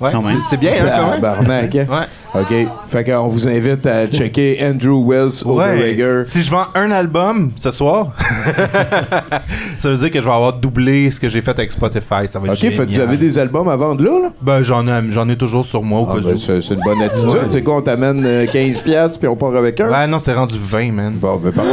[0.00, 0.10] Ouais,
[0.50, 1.20] c'est- bien, hein, quand même.
[1.20, 2.06] Tabarnak, hein?
[2.34, 2.52] OK.
[2.88, 6.22] Fait qu'on vous invite à checker Andrew Wells Overeger.
[6.26, 8.08] Si je vends un album ce soir,
[9.78, 12.26] ça veut dire que je vais avoir doublé ce que j'ai fait avec Spotify.
[12.26, 14.28] Ça va être OK, fait que vous avez des albums à vendre là, là?
[14.42, 16.38] Ben, j'en ai, j'en ai toujours sur moi au Ah, cas ben, où.
[16.38, 17.30] c'est c'est une bonne attitude.
[17.32, 17.38] Ouais.
[17.48, 19.88] C'est quoi, on t'amène euh, 15$ piastres, puis on part avec un?
[19.88, 21.12] Ouais, non, c'est rendu 20, man.
[21.14, 21.70] Bon, ben parfait.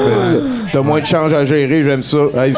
[0.72, 2.20] T'as moins de change à gérer, j'aime ça.
[2.38, 2.54] Hey.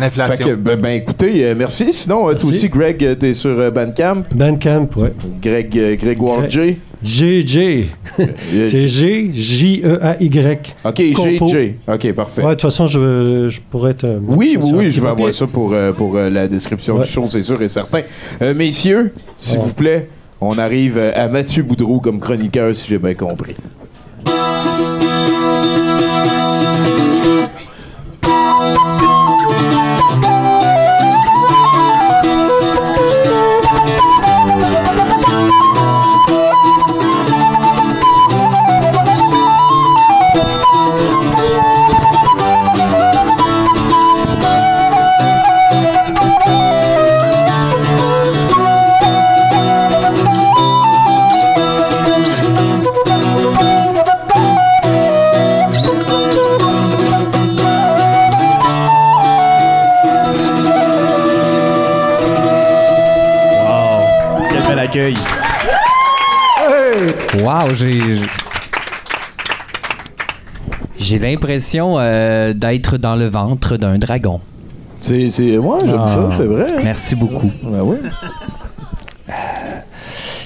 [0.00, 0.36] L'inflation.
[0.36, 1.92] Fait que, ben, ben, écoutez, euh, merci.
[1.92, 2.46] Sinon, euh, toi Merci.
[2.48, 4.22] aussi, Greg, euh, t'es sur euh, Bandcamp.
[4.34, 5.12] Bandcamp, ouais.
[5.42, 6.78] Greg, euh, Grégoire J.
[7.02, 7.86] GJ.
[8.64, 10.76] C'est G, J-E-A-Y.
[10.84, 11.46] OK, Compo.
[11.48, 11.74] GJ.
[11.88, 12.42] OK, parfait.
[12.42, 14.06] Ouais, de toute façon, je, veux- je pourrais te.
[14.06, 15.22] mettre Oui, ça oui, sur un oui, petit je vais papier.
[15.24, 17.04] avoir ça pour, euh, pour euh, la description Ouais.
[17.04, 18.00] du show, c'est sûr et certain.
[18.42, 20.08] Euh, messieurs, s'il vous plaît,
[20.40, 23.54] on arrive euh, à Mathieu Boudreau comme chroniqueur, si j'ai bien compris.
[67.60, 67.98] Wow, j'ai.
[70.96, 74.40] J'ai l'impression euh, d'être dans le ventre d'un dragon.
[75.00, 76.66] C'est, c'est, ouais, j'aime ça, c'est vrai.
[76.82, 77.50] Merci beaucoup.
[77.62, 77.98] Ben ouais.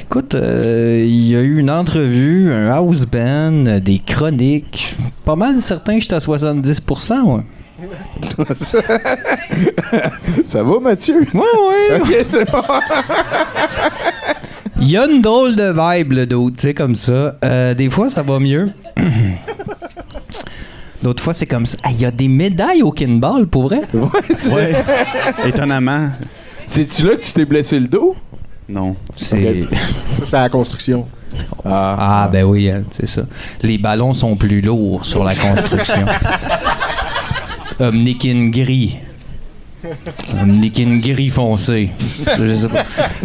[0.03, 4.97] Écoute, euh, il y a eu une entrevue, un house band, des chroniques.
[5.25, 7.43] Pas mal certain que j'étais à 70%, ouais.
[10.47, 11.27] Ça va, Mathieu?
[12.29, 12.63] C'est bon.
[14.87, 17.37] Il y a une drôle de vibe, le d'autre, tu sais, comme ça.
[17.43, 18.71] Euh, des fois, ça va mieux.
[21.03, 21.77] D'autres fois, c'est comme ça.
[21.83, 23.81] Ah, Il y a des médailles au kinball, pour vrai?
[23.95, 24.73] Ouais, c'est- Ouais.
[25.47, 26.11] Étonnamment.
[26.67, 28.15] C'est-tu là que tu t'es blessé le dos?
[28.69, 28.97] Non.
[29.17, 29.65] C'est...
[30.19, 31.07] Ça, c'est la construction.
[31.65, 33.23] Ah, ben oui, hein, c'est ça.
[33.63, 36.05] Les ballons sont plus lourds sur la construction.
[37.81, 38.97] Omnikin gris.
[40.41, 41.91] Omnikin gris foncé.
[42.39, 42.69] Je sais.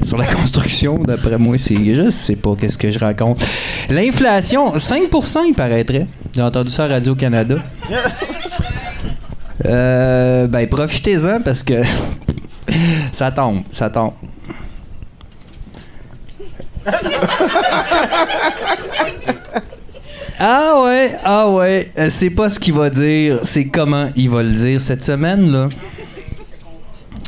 [0.03, 1.75] Sur la construction, d'après moi, c'est.
[1.75, 3.39] Je sais pas qu'est-ce que je raconte.
[3.89, 6.07] L'inflation, 5%, il paraîtrait.
[6.35, 7.55] J'ai entendu ça à Radio-Canada.
[9.65, 11.81] Euh, ben, profitez-en parce que
[13.11, 14.13] ça tombe, ça tombe.
[20.41, 21.91] Ah ouais, ah ouais.
[21.97, 25.51] Euh, c'est pas ce qu'il va dire, c'est comment il va le dire cette semaine
[25.51, 25.67] là.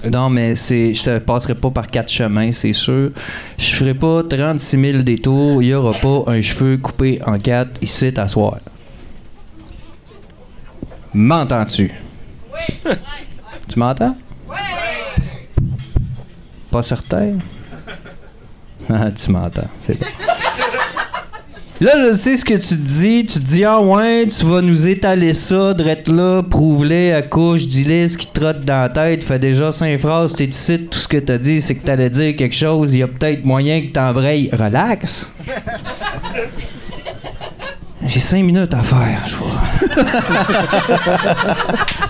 [0.09, 3.11] Non, mais c'est, je te passerai pas par quatre chemins, c'est sûr.
[3.57, 5.61] Je ferai pas 36 000 détours.
[5.61, 8.57] Il y aura pas un cheveu coupé en quatre ici à soir.
[11.13, 11.91] M'entends-tu?
[13.67, 14.15] Tu m'entends?
[16.71, 17.33] Pas certain?
[18.93, 20.05] Ah, tu m'entends, c'est bon.
[21.81, 23.25] Là, je sais ce que tu te dis.
[23.25, 28.07] Tu te dis, ah ouais, tu vas nous étaler ça, drette là, prouve-les, accouche, dis-les
[28.07, 29.23] ce qui te trotte dans la tête.
[29.23, 32.35] Fais déjà cinq phrases, t'es ici, tout ce que t'as dit, c'est que t'allais dire
[32.35, 32.93] quelque chose.
[32.93, 34.51] Il y a peut-être moyen que t'embrayes.
[34.53, 35.31] Relax.
[38.05, 39.61] J'ai cinq minutes à faire, je vois.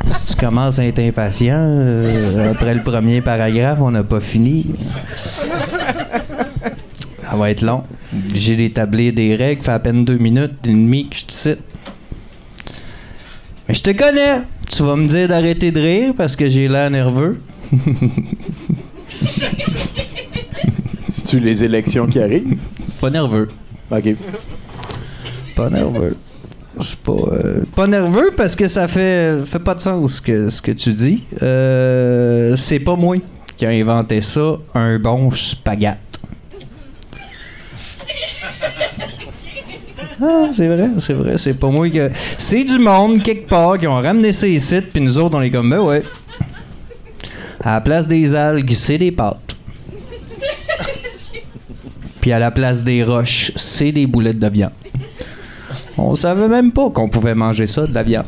[0.12, 4.66] si tu commences à être impatient, euh, après le premier paragraphe, on n'a pas fini.
[7.32, 7.84] Ça va être long.
[8.34, 11.60] J'ai d'établir des règles, fait à peine deux minutes et demie que je te cite.
[13.70, 14.42] Mais je te connais.
[14.70, 17.40] Tu vas me dire d'arrêter de rire parce que j'ai l'air nerveux.
[21.08, 22.58] Si tu les élections qui arrivent?
[23.02, 23.50] Pas nerveux.
[23.92, 24.16] OK.
[25.56, 26.16] Pas nerveux.
[26.80, 30.48] Je suis pas, euh, pas nerveux parce que ça fait, fait pas de sens que,
[30.48, 31.24] ce que tu dis.
[31.44, 33.18] Euh, c'est pas moi
[33.58, 36.11] qui a inventé ça, un bon spaghette.
[40.22, 42.12] Ah, c'est vrai, c'est vrai, c'est pas moi que.
[42.38, 45.50] C'est du monde, quelque part, qui ont ramené ça ici, puis nous autres, on est
[45.50, 46.04] comme, ben ouais.
[47.64, 49.56] À la place des algues, c'est des pâtes.
[52.20, 54.72] Puis à la place des roches, c'est des boulettes de viande.
[55.98, 58.26] On savait même pas qu'on pouvait manger ça, de la viande.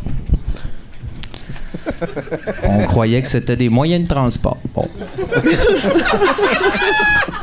[2.63, 4.57] On croyait que c'était des moyens de transport.
[4.73, 4.87] Bon.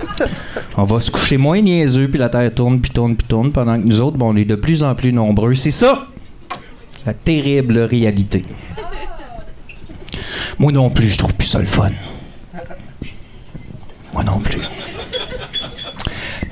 [0.77, 3.81] On va se coucher moins niaiseux, puis la Terre tourne, puis tourne, puis tourne, pendant
[3.81, 5.55] que nous autres, bon, on est de plus en plus nombreux.
[5.55, 6.07] C'est ça,
[7.07, 8.45] la terrible réalité.
[10.59, 11.91] Moi non plus, je trouve plus ça le fun.
[14.12, 14.61] Moi non plus.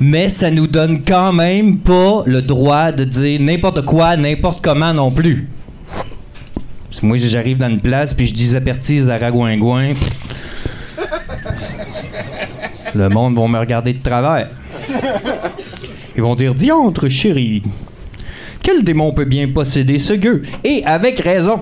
[0.00, 4.94] Mais ça nous donne quand même pas le droit de dire n'importe quoi, n'importe comment
[4.94, 5.48] non plus.
[7.02, 9.92] Moi, j'arrive dans une place, puis je dis apertise à ragouingouin.
[12.94, 14.48] Le monde va me regarder de travers.
[16.16, 17.62] Ils vont dire Diantre, chérie,
[18.62, 20.42] quel démon peut bien posséder ce gueux?
[20.64, 21.60] Et avec raison.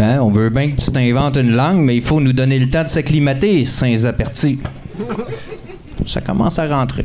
[0.00, 2.68] Hein, on veut bien que tu t'inventes une langue, mais il faut nous donner le
[2.68, 4.60] temps de s'acclimater, sans apertis.
[6.06, 7.04] Ça commence à rentrer.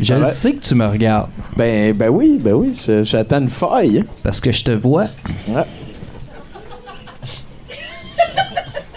[0.00, 1.28] Je le sais que tu me regardes.
[1.56, 4.04] Ben, ben oui, ben oui, je- j'attends une faille.
[4.22, 5.08] Parce que je te vois.
[5.48, 5.62] Ouais.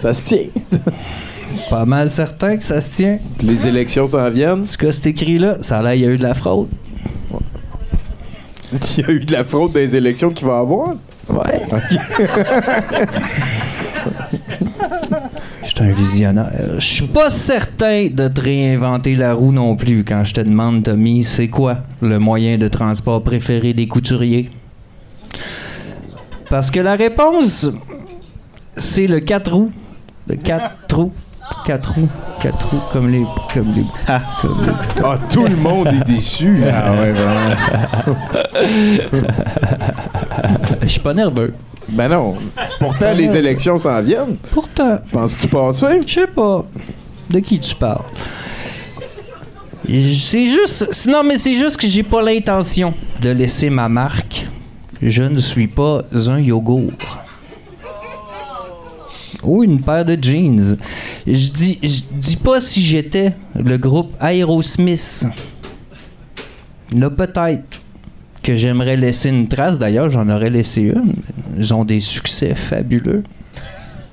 [0.02, 0.80] Ça se tient.
[1.70, 3.20] Pas mal certain que ça se tient.
[3.40, 4.66] Les élections s'en viennent.
[4.66, 6.70] Ce que c'est écrit là, ça a l'air il y a eu de la fraude.
[8.98, 10.96] Il y a eu de la fraude des élections qu'il va y avoir.
[11.30, 11.62] Ouais.
[15.62, 16.80] Je suis un visionnaire.
[16.80, 20.82] Je suis pas certain de te réinventer la roue non plus quand je te demande,
[20.82, 24.50] Tommy, c'est quoi le moyen de transport préféré des couturiers?
[26.50, 27.70] Parce que la réponse,
[28.76, 29.70] c'est le 4 roues.
[30.36, 31.12] 4 roues.
[31.66, 32.10] 4 roues.
[32.42, 33.24] 4 roues, comme les.
[33.54, 33.84] Comme les,
[34.42, 36.64] comme les- Ah, tout le monde est déçu.
[36.72, 37.56] Ah ouais, vraiment.
[40.82, 41.54] Je suis pas nerveux.
[41.90, 42.36] Ben non.
[42.80, 44.38] Pourtant, les élections s'en viennent.
[44.52, 44.98] Pourtant.
[45.12, 46.00] Penses-tu passer?
[46.06, 46.66] Je sais pas.
[47.30, 48.06] De qui tu parles?
[49.88, 51.08] C'est juste.
[51.10, 54.48] Non, mais c'est juste que j'ai pas l'intention de laisser ma marque.
[55.02, 56.92] Je ne suis pas un yogourt.
[59.44, 60.78] Ou une paire de jeans.
[61.26, 65.26] Je dis, je dis pas si j'étais le groupe Aerosmith.
[66.94, 67.82] Là, peut-être
[68.44, 69.80] que j'aimerais laisser une trace.
[69.80, 71.14] D'ailleurs, j'en aurais laissé une.
[71.58, 73.24] Ils ont des succès fabuleux.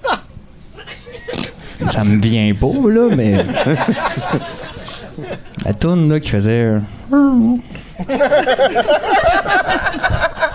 [1.91, 3.37] Ça me vient pas, là, mais.
[5.65, 6.75] La toune, là, qui faisait.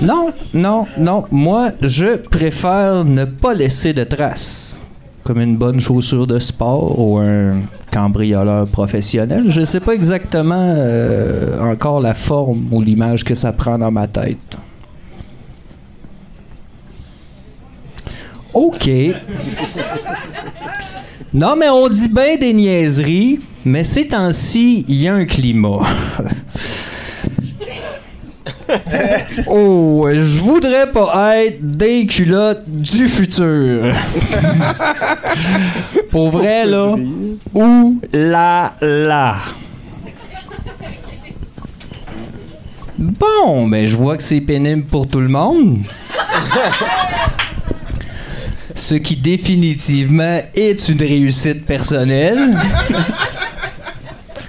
[0.00, 1.24] Non, non, non.
[1.30, 4.78] Moi, je préfère ne pas laisser de traces.
[5.24, 7.60] Comme une bonne chaussure de sport ou un
[7.92, 9.44] cambrioleur professionnel.
[9.48, 14.06] Je sais pas exactement euh, encore la forme ou l'image que ça prend dans ma
[14.06, 14.56] tête.
[18.54, 18.90] OK.
[21.34, 25.82] Non, mais on dit bien des niaiseries, mais ces temps-ci, il y a un climat.
[29.48, 33.94] oh, je voudrais pas être des culottes du futur.
[36.10, 36.94] Pour vrai, là.
[37.54, 39.36] Ouh là là.
[42.98, 45.78] Bon, mais je vois que c'est pénible pour tout le monde.
[48.74, 52.58] Ce qui définitivement est une réussite personnelle.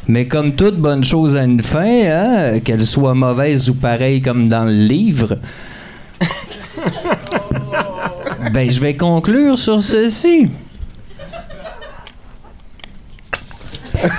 [0.09, 4.47] Mais comme toute bonne chose a une fin, hein, qu'elle soit mauvaise ou pareille comme
[4.47, 5.37] dans le livre,
[8.51, 10.49] ben je vais conclure sur ceci.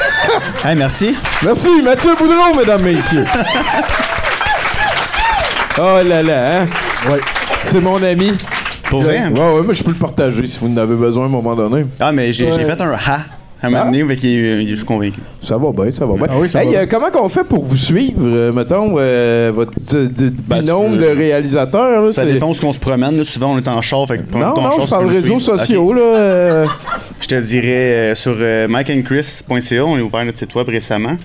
[0.64, 1.16] Hey, merci.
[1.43, 3.24] Merci, Mathieu Boudreau, mesdames, messieurs.
[5.78, 6.68] Oh là là, hein?
[7.11, 7.20] Ouais.
[7.64, 8.32] C'est mon ami.
[8.91, 9.26] Pour vrai?
[9.28, 11.57] Ouais, ouais, moi je peux le partager si vous en avez besoin à un moment
[11.57, 11.86] donné.
[11.99, 12.70] Ah, mais j'ai j'ai Ouais.
[12.70, 13.20] fait un ha
[13.62, 15.20] à un moment donné, fait qu'il est- je suis convaincu.
[15.42, 16.26] Ça va bien, ça va bien.
[16.30, 20.30] Ah oui, Hey, euh, comment qu'on fait pour vous suivre, euh, mettons, euh, votre de-
[20.30, 22.06] binôme tu- de réalisateurs?
[22.06, 23.16] là, Ça c'est- dépend où on se promène.
[23.18, 24.06] Là, souvent, on est en char.
[24.08, 26.00] Fait que Non, ton non, char, je parle réseaux sociaux, là.
[26.02, 26.66] euh,
[27.20, 31.16] Je te dirais euh, sur euh, mikeandchris.ca, on a ouvert notre site web récemment.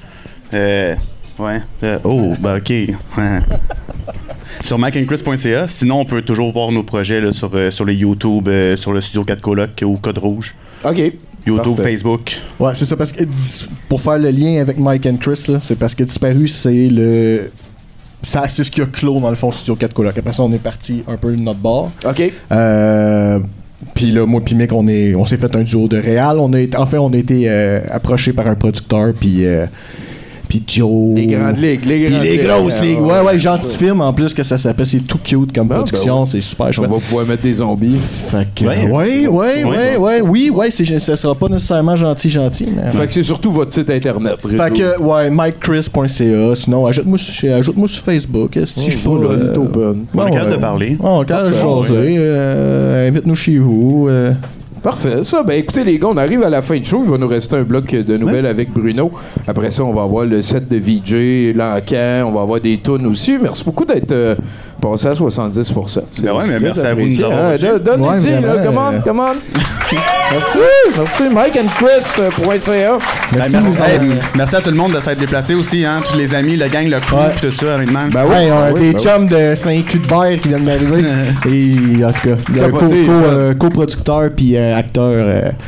[0.53, 0.93] Euh,
[1.39, 1.59] ouais.
[1.83, 2.73] euh, oh, bah ok.
[4.61, 5.67] Sur mikeandchris.ca.
[5.67, 8.93] Sinon, on peut toujours voir nos projets là, sur, euh, sur les YouTube, euh, sur
[8.93, 10.55] le studio 4 Coloc ou Code Rouge.
[10.83, 11.13] OK.
[11.45, 11.91] YouTube, Parfait.
[11.91, 12.41] Facebook.
[12.59, 13.23] Ouais, c'est ça, parce que
[13.87, 17.51] pour faire le lien avec Mike and Chris, là, c'est parce que Disparu, c'est le.
[18.21, 20.17] Ça, c'est ce qui a clos dans le fond Studio 4 Coloc.
[20.17, 21.91] Après ça, on est parti un peu de notre bord.
[22.03, 22.33] OK.
[22.51, 23.39] Euh,
[23.93, 26.39] puis là, moi puis Mick, on est, on s'est fait un duo de réal.
[26.39, 29.67] On a été, enfin, on a été euh, approché par un producteur, puis euh,
[30.47, 31.15] puis Joe.
[31.15, 33.01] Les grandes ligues, les grandes les grosses Ouais, ligues.
[33.01, 34.85] ouais, Ouais, gentil film en plus que ça s'appelle.
[34.85, 36.19] C'est tout cute comme Ah, production.
[36.19, 36.25] ben.
[36.25, 36.89] C'est super On chouette.
[36.89, 37.97] va pouvoir mettre des zombies.
[37.97, 38.85] Fait que, Ouais.
[38.89, 39.97] ouais, ouais, ouais, Ouais.
[39.97, 42.67] ouais, oui, ouais, c'est, ça sera pas nécessairement gentil, gentil.
[42.75, 42.89] Mais...
[42.91, 44.35] Fait que c'est surtout votre site internet.
[44.41, 46.55] Fait que, ouais, mikechris.ca.
[46.55, 48.57] Sinon, ajoute-moi sur, ajoute-moi sur Facebook.
[48.65, 49.29] Si je suis pas là.
[49.57, 50.51] on On ouais.
[50.51, 50.97] de parler.
[51.01, 52.15] On est capable de jaser.
[52.17, 54.07] euh, invite-nous chez vous.
[54.85, 55.23] Parfait.
[55.23, 57.01] Ça, ben écoutez les gars, on arrive à la fin du show.
[57.03, 59.11] Il va nous rester un bloc de nouvelles avec Bruno.
[59.47, 62.27] Après ça, on va avoir le set de VJ, l'encan.
[62.27, 63.35] On va avoir des tunes aussi.
[63.41, 64.35] Merci beaucoup d'être euh,
[64.91, 65.73] passer à 70
[66.21, 67.65] Ben ouais, mais merci à vous de nous avoir Ah, reçus.
[67.65, 69.35] don- Donne-y, Ouais, là, vraiment, come on, euh, come on.
[70.31, 70.57] merci,
[70.97, 72.97] merci, mikeandchris.ca.
[73.35, 73.99] Merci, hey,
[74.35, 76.01] merci à tout le monde de s'être déplacé aussi, hein.
[76.09, 77.29] Tous les amis, le gang, le crew, Ouais.
[77.35, 78.01] pis tout ça, honnêtement.
[78.11, 79.55] Ben ouais, on a des chums de
[80.07, 81.03] Berre qui viennent d'arriver.
[81.49, 83.23] Et en tout cas, il y a un co- Capoté, co- hein.
[83.25, 85.13] euh, coproducteur puis euh, acteur.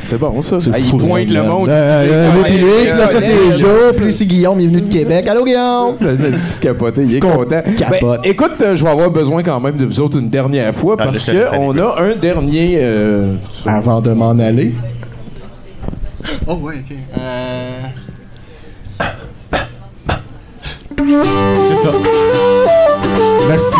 [0.06, 0.56] c'est bon, ça.
[0.60, 1.46] C'est Ah, il fou, pointe le man.
[1.48, 1.68] monde.
[1.68, 4.04] Euh, Il dit, euh, hey, moi puis lui, hey, puis là, ça c'est Joe, puis
[4.06, 5.26] lui c'est Guillaume, il est venu de Québec.
[5.28, 5.96] Allô Guillaume!
[6.34, 7.62] C'est capoté, il est content.
[7.76, 8.20] capote.
[8.22, 10.96] Ben, écoute, euh, je vais avoir besoin quand même de vous autres une dernière fois
[10.98, 12.78] Ah, parce qu'on a un dernier.
[12.80, 13.34] euh,
[13.66, 14.74] Avant de m'en aller.
[16.46, 16.96] Oh, ouais, ok.
[21.68, 21.92] C'est ça.
[23.48, 23.76] Merci.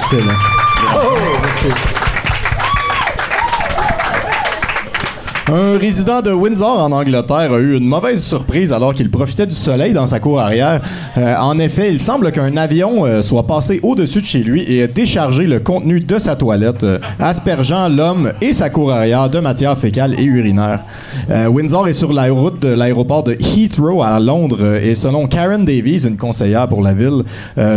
[0.00, 1.97] Excellent.
[5.58, 9.56] Un résident de Windsor en Angleterre a eu une mauvaise surprise alors qu'il profitait du
[9.56, 10.80] soleil dans sa cour arrière.
[11.16, 14.78] Euh, en effet, il semble qu'un avion euh, soit passé au-dessus de chez lui et
[14.78, 19.40] ait déchargé le contenu de sa toilette, euh, aspergeant l'homme et sa cour arrière de
[19.40, 20.84] matière fécale et urinaire.
[21.28, 26.06] Windsor est sur la route de l'aéroport de Heathrow à Londres et selon Karen Davies,
[26.06, 27.24] une conseillère pour la ville,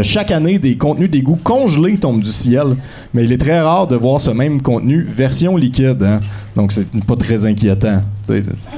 [0.03, 2.75] chaque année des contenus d'égout congelés tombent du ciel,
[3.13, 6.03] mais il est très rare de voir ce même contenu version liquide.
[6.03, 6.19] hein.
[6.55, 7.70] Donc c'est pas très inquiétant.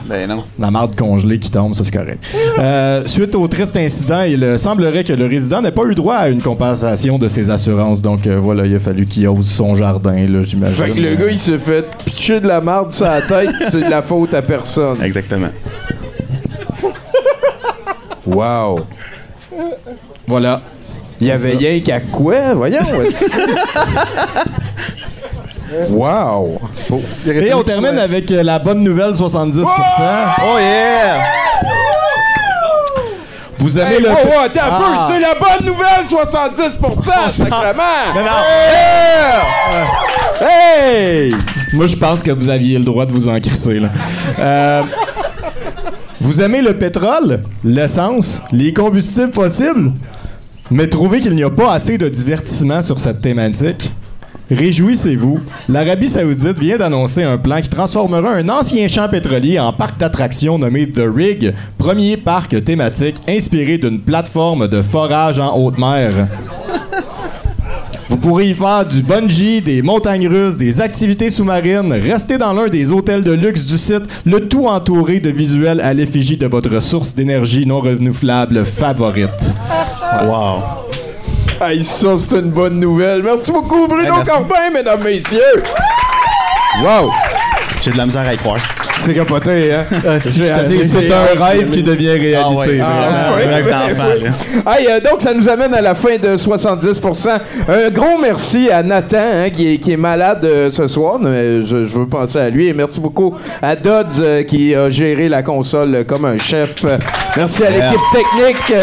[0.07, 0.43] Ben non.
[0.59, 2.23] La marde congelée qui tombe, ça c'est correct.
[2.59, 6.15] Euh, suite au triste incident, il euh, semblerait que le résident n'ait pas eu droit
[6.15, 8.01] à une compensation de ses assurances.
[8.01, 10.85] Donc euh, voilà, il a fallu qu'il ose son jardin, là, j'imagine.
[10.85, 13.85] Fait que le gars, il s'est fait pitcher de la marde sur la tête, c'est
[13.85, 15.01] de la faute à personne.
[15.03, 15.49] Exactement.
[18.25, 18.79] Wow.
[20.25, 20.61] Voilà.
[21.19, 22.53] Il y avait rien qu'à quoi?
[22.53, 22.79] Voyons.
[25.89, 26.59] wow.
[27.25, 29.63] Et on termine avec euh, la bonne nouvelle 70%.
[29.65, 31.23] Oh yeah!
[33.57, 34.09] Vous aimez Hey, le...
[34.09, 35.07] wow, wow, attends un peu, Ah.
[35.09, 37.83] c'est la bonne nouvelle, 70%, sacrément!
[38.13, 38.43] Non, non.
[40.41, 40.47] Yeah!
[40.47, 41.33] Hey!
[41.73, 43.89] Moi, je pense que vous aviez le droit de vous en crisser, là.
[44.39, 44.83] Euh,
[46.19, 49.91] vous aimez le pétrole, l'essence, les combustibles fossiles,
[50.69, 53.91] mais trouvez qu'il n'y a pas assez de divertissement sur cette thématique?
[54.51, 55.39] Réjouissez-vous,
[55.69, 60.57] l'Arabie Saoudite vient d'annoncer un plan qui transformera un ancien champ pétrolier en parc d'attractions
[60.57, 66.27] nommé The Rig, premier parc thématique inspiré d'une plateforme de forage en haute mer.
[68.09, 72.67] Vous pourrez y faire du bungee, des montagnes russes, des activités sous-marines, rester dans l'un
[72.67, 76.83] des hôtels de luxe du site, le tout entouré de visuels à l'effigie de votre
[76.83, 79.53] source d'énergie non renouvelable favorite.
[80.25, 80.61] Wow.
[81.61, 83.23] Hey, ça, c'est une bonne nouvelle.
[83.23, 84.31] Merci beaucoup, Bruno Hey, merci.
[84.31, 85.63] Corbin, mesdames, messieurs.
[86.83, 87.11] Wow.
[87.81, 88.57] J'ai de la misère à y croire.
[88.99, 89.83] C'est capoté, hein?
[90.19, 92.37] C'est c'est un rêve qui devient réalité.
[92.43, 92.65] Ah ouais.
[92.67, 92.85] vraiment.
[92.87, 93.45] Ah, ouais.
[93.45, 94.09] rêve d'enfant,
[94.65, 94.73] là.
[94.77, 97.29] Hey, euh, donc, ça nous amène à la fin de 70%.
[97.67, 101.17] Un gros merci à Nathan, hein, qui, est, qui est malade euh, ce soir.
[101.19, 102.67] mais je, je veux penser à lui.
[102.67, 106.85] Et merci beaucoup à Dodds, euh, qui a géré la console euh, comme un chef.
[106.85, 106.97] Euh,
[107.35, 108.73] Merci à l'équipe technique.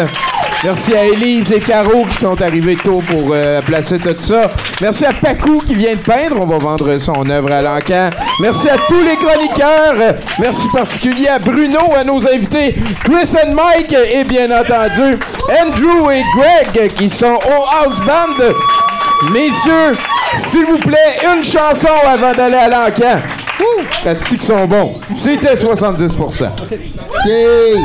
[0.63, 4.51] Merci à Élise et Caro qui sont arrivés tôt pour euh, placer tout ça.
[4.79, 6.39] Merci à Pacou qui vient de peindre.
[6.39, 8.11] On va vendre son œuvre à l'encan.
[8.39, 10.15] Merci à tous les chroniqueurs.
[10.39, 15.17] Merci particulier à Bruno, à nos invités Chris et Mike et bien entendu
[15.63, 18.45] Andrew et Greg qui sont au House Band.
[19.31, 19.97] Messieurs,
[20.35, 23.19] s'il vous plaît, une chanson avant d'aller à l'encan.
[24.27, 24.99] Qu'ils sont bons.
[25.17, 26.49] C'était 70%.
[27.25, 27.75] Yay!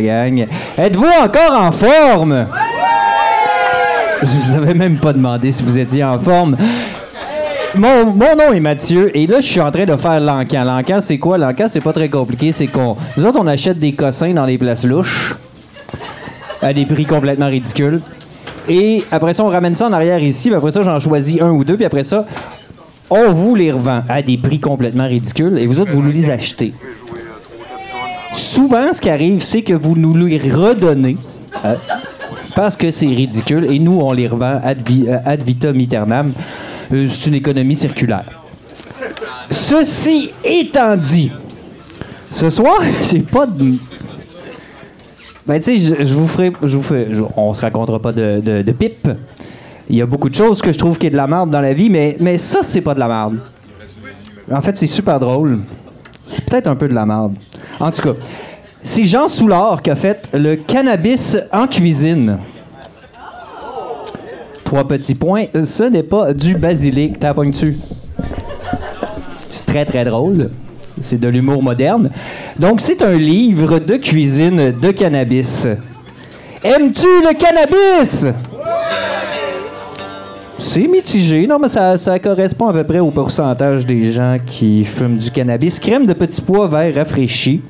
[0.00, 0.46] La gang.
[0.76, 2.46] Êtes-vous encore en forme?
[4.22, 6.56] Je vous avais même pas demandé si vous étiez en forme.
[7.74, 10.64] Mon, mon nom est Mathieu et là je suis en train de faire l'encan.
[10.64, 11.36] L'encan c'est quoi?
[11.36, 14.56] L'encan c'est pas très compliqué, c'est qu'on nous autres on achète des cossins dans les
[14.56, 15.36] places louches
[16.62, 18.00] à des prix complètement ridicules.
[18.68, 21.50] Et après ça on ramène ça en arrière ici, puis après ça j'en choisis un
[21.50, 22.24] ou deux, puis après ça
[23.10, 26.30] on vous les revend à des prix complètement ridicules et vous autres vous nous les
[26.30, 26.72] achetez.
[28.36, 31.16] Souvent ce qui arrive c'est que vous nous les redonnez.
[31.64, 31.74] euh,
[32.54, 36.32] parce que c'est ridicule et nous, on les revend ad, euh, ad vitam aeternam.
[36.92, 38.24] Euh, c'est une économie circulaire.
[39.50, 41.30] Ceci étant dit,
[42.30, 42.80] ce soir,
[43.10, 43.74] j'ai pas de.
[45.46, 46.52] Ben, tu sais, je, vous ferai.
[46.62, 49.08] Je vous on se racontera pas de, de, de pipe.
[49.90, 51.60] Il y a beaucoup de choses que je trouve qui est de la merde dans
[51.60, 53.38] la vie, mais, mais ça, c'est pas de la merde.
[54.50, 55.58] En fait, c'est super drôle.
[56.26, 57.34] C'est peut-être un peu de la merde.
[57.78, 58.14] En tout cas,
[58.82, 62.38] c'est Jean Soulard qui a fait le cannabis en cuisine.
[64.64, 65.44] Trois petits points.
[65.64, 67.18] Ce n'est pas du basilic.
[67.18, 67.76] T'as dessus.
[69.50, 70.50] C'est très, très drôle.
[71.00, 72.10] C'est de l'humour moderne.
[72.58, 75.66] Donc, c'est un livre de cuisine de cannabis.
[76.64, 78.26] Aimes-tu le cannabis?
[80.58, 85.18] C'est mitigé, non, mais ça, correspond à peu près au pourcentage des gens qui fument
[85.18, 85.78] du cannabis.
[85.78, 87.60] Crème de petits pois verts rafraîchis.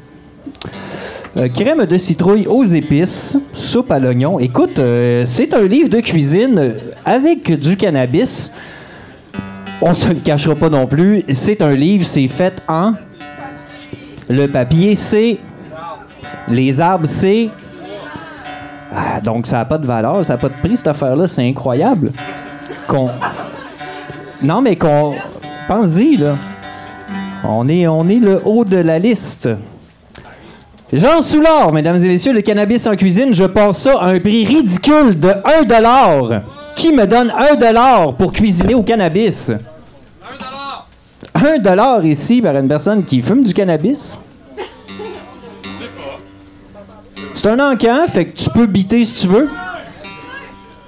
[1.37, 4.39] Euh, crème de citrouille aux épices, soupe à l'oignon.
[4.39, 6.74] Écoute, euh, c'est un livre de cuisine
[7.05, 8.53] avec du cannabis.
[9.82, 11.24] On se le cachera pas non plus.
[11.28, 12.93] C'est un livre, c'est fait en.
[14.30, 15.39] Le papier, c'est.
[16.49, 17.51] Les arbres, c'est.
[18.95, 21.47] Ah, donc ça n'a pas de valeur, ça n'a pas de prix cette affaire-là, c'est
[21.47, 22.12] incroyable.
[22.87, 23.11] Qu'on.
[24.43, 25.14] Non, mais qu'on.
[25.68, 26.37] Pense-y, là.
[27.45, 29.49] On est, on est le haut de la liste.
[30.93, 34.47] Jean Soulard, mesdames et messieurs, le cannabis en cuisine, je passe ça à un prix
[34.47, 36.43] ridicule de 1 dollar.
[36.76, 39.51] Qui me donne 1 dollar pour cuisiner au cannabis?
[41.34, 44.18] 1 dollar ici par une personne qui fume du cannabis?
[47.34, 49.49] C'est un encan, fait que tu peux biter si tu veux.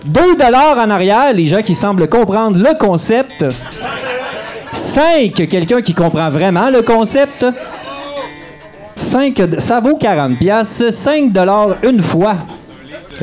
[0.05, 3.45] 2 dollars en arrière, les gens qui semblent comprendre le concept.
[4.73, 7.45] 5, quelqu'un qui comprend vraiment le concept.
[8.97, 12.37] 5, ça vaut 40 pièces, 5 dollars une fois.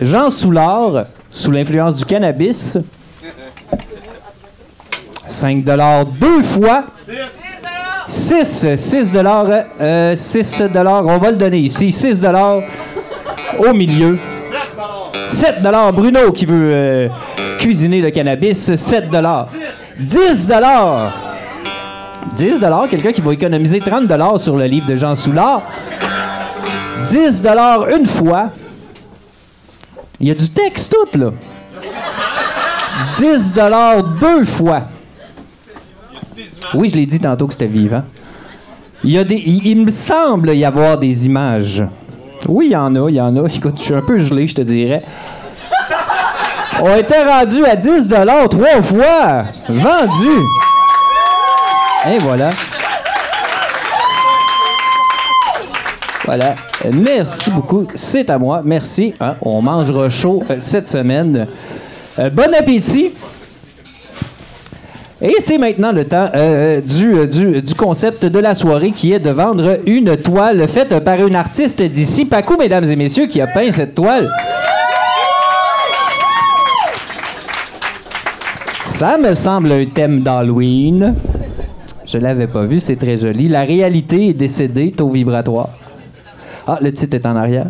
[0.01, 2.77] Jean Soulard, sous l'influence du cannabis.
[5.27, 6.85] 5 dollars deux fois.
[8.07, 9.47] 6, 6 dollars,
[9.79, 12.61] euh, 6 dollars, on va le donner ici, 6 dollars
[13.57, 14.17] au milieu.
[15.29, 17.09] 7 dollars, Bruno qui veut euh,
[17.59, 19.47] cuisiner le cannabis, 7 dollars.
[19.99, 21.13] 10 dollars.
[22.37, 25.63] 10 dollars, quelqu'un qui va économiser 30 dollars sur le livre de Jean Soulard.
[27.07, 28.51] 10 dollars une fois.
[30.19, 31.31] Il y a du texte tout là.
[33.17, 34.83] 10 dollars deux fois.
[36.73, 38.03] Oui, je l'ai dit tantôt que c'était vivant.
[39.03, 41.85] Il, y a des, il me semble y avoir des images.
[42.47, 43.47] Oui, il y en a, il y en a.
[43.47, 45.03] Écoute, je suis un peu gelé, je te dirais.
[46.81, 49.45] On était rendu à 10 dollars trois fois.
[49.67, 50.31] Vendu.
[52.07, 52.49] Et voilà.
[56.25, 56.55] Voilà.
[56.93, 57.87] Merci beaucoup.
[57.95, 58.61] C'est à moi.
[58.63, 59.13] Merci.
[59.19, 61.47] Hein, on mangera chaud euh, cette semaine.
[62.19, 63.13] Euh, bon appétit.
[65.21, 69.13] Et c'est maintenant le temps euh, du, euh, du, du concept de la soirée qui
[69.13, 72.25] est de vendre une toile faite par une artiste d'ici.
[72.25, 74.29] Paco, mesdames et messieurs, qui a peint cette toile.
[78.87, 81.15] Ça me semble un thème d'Halloween.
[82.05, 83.47] Je l'avais pas vu, c'est très joli.
[83.47, 85.69] La réalité est décédée, taux vibratoire.
[86.67, 87.67] Ah, le titre est en arrière.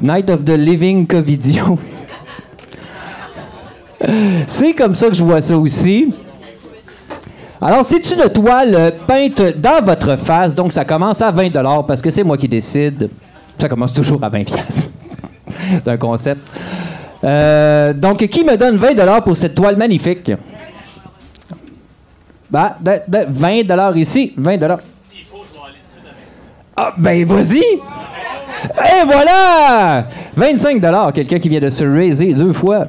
[0.00, 1.76] Night of the Living Covidio.
[4.46, 6.14] c'est comme ça que je vois ça aussi.
[7.66, 12.10] Alors, c'est une toile peinte dans votre face, donc ça commence à 20 parce que
[12.10, 13.08] c'est moi qui décide.
[13.56, 14.90] Ça commence toujours à 20 pièces.
[15.72, 16.46] c'est un concept.
[17.24, 20.30] Euh, donc, qui me donne 20 pour cette toile magnifique?
[22.50, 24.58] Bah, ben, ben, 20 ici, 20
[26.76, 27.62] Ah, ben, vas-y!
[27.62, 30.06] Et voilà!
[30.36, 32.88] 25 quelqu'un qui vient de se raiser deux fois.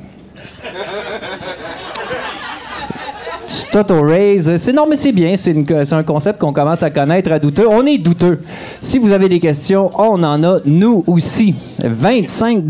[3.76, 4.56] Tu t'auto-raise.
[4.56, 5.36] C'est non, mais c'est bien.
[5.36, 7.68] C'est un concept qu'on commence à connaître à douteux.
[7.68, 8.40] On est douteux.
[8.80, 11.54] Si vous avez des questions, on en a, nous aussi.
[11.84, 12.64] 25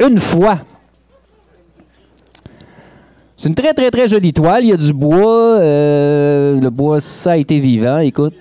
[0.00, 0.60] une fois.
[3.36, 4.64] C'est une très, très, très jolie toile.
[4.64, 5.58] Il y a du bois.
[5.58, 7.98] euh, le bois, ça a été vivant.
[7.98, 8.32] Écoute,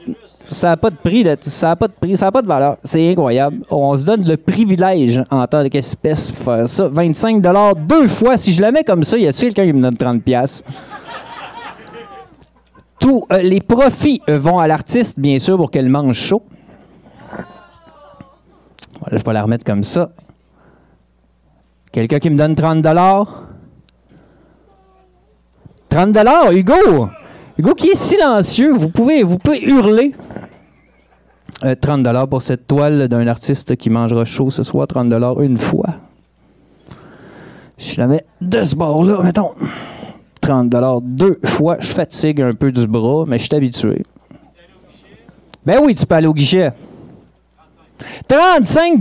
[0.49, 2.77] Ça n'a pas de prix, ça n'a pas de prix, ça pas de valeur.
[2.85, 3.57] C'est incroyable.
[3.69, 6.87] On se donne le privilège en tant qu'espèce pour faire ça.
[6.87, 7.41] 25
[7.85, 8.37] deux fois.
[8.37, 10.63] Si je la mets comme ça, y a-t-il quelqu'un qui me donne 30 pièces
[13.01, 16.43] Tous euh, les profits euh, vont à l'artiste, bien sûr, pour qu'elle mange chaud.
[19.11, 20.11] Je vais la remettre comme ça.
[21.91, 22.85] Quelqu'un qui me donne 30
[25.89, 26.17] 30
[26.53, 27.09] Hugo!
[27.57, 30.13] Hugo qui est silencieux, vous pouvez, vous pouvez hurler.
[31.63, 35.11] Euh, 30 pour cette toile d'un artiste qui mangera chaud ce soir, 30
[35.41, 35.95] une fois.
[37.79, 39.53] Je la mets de ce bord-là, mettons.
[40.41, 41.77] 30 deux fois.
[41.79, 44.03] Je fatigue un peu du bras, mais je suis habitué.
[45.65, 46.71] Ben oui, tu peux aller au guichet.
[48.27, 48.99] 35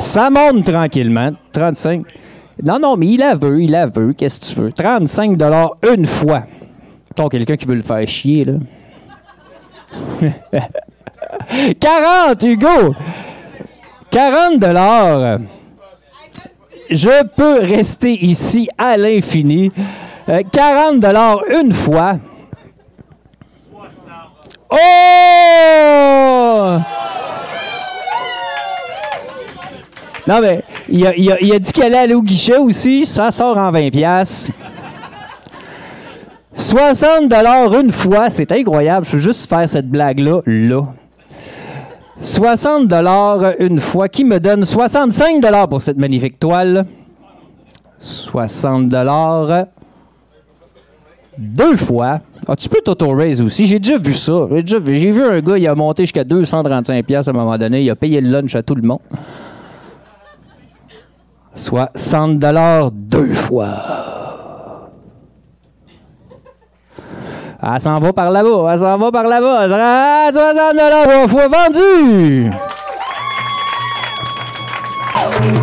[0.00, 1.32] Ça monte tranquillement.
[1.52, 2.06] 35
[2.62, 4.14] non, non, mais il la veut, il la veut.
[4.14, 4.72] Qu'est-ce que tu veux?
[4.72, 5.36] 35
[5.94, 6.44] une fois.
[7.14, 8.54] Ton quelqu'un qui veut le faire chier, là.
[11.80, 12.94] 40, Hugo!
[14.10, 15.40] 40 dollars.
[16.90, 19.72] Je peux rester ici à l'infini.
[20.26, 22.18] 40 euh, dollars une fois.
[24.70, 24.76] Oh!
[30.26, 31.10] Non, mais il a,
[31.54, 33.06] a, dit qu'elle allait aller au guichet aussi.
[33.06, 34.50] Ça sort en 20 pièces.
[36.54, 37.32] 60
[37.80, 39.06] une fois, c'est incroyable.
[39.06, 40.82] Je veux juste faire cette blague-là, là.
[42.20, 42.92] 60
[43.58, 46.86] une fois, qui me donne 65 pour cette magnifique toile?
[47.98, 48.94] 60
[51.38, 52.20] deux fois.
[52.48, 53.66] Ah, tu peux t'auto-raise aussi.
[53.66, 54.46] J'ai déjà vu ça.
[54.64, 57.82] J'ai vu un gars, il a monté jusqu'à 235 à un moment donné.
[57.82, 59.00] Il a payé le lunch à tout le monde
[61.56, 64.05] soit 100 dollars deux fois.
[67.74, 69.66] Elle s'en va par là-bas, elle s'en va par là-bas.
[70.32, 72.50] 60 dollars fois vendu.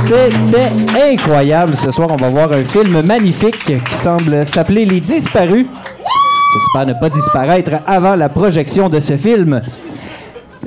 [0.05, 1.75] C'était incroyable.
[1.75, 5.65] Ce soir, on va voir un film magnifique qui semble s'appeler Les Disparus.
[6.53, 9.61] J'espère ne pas disparaître avant la projection de ce film.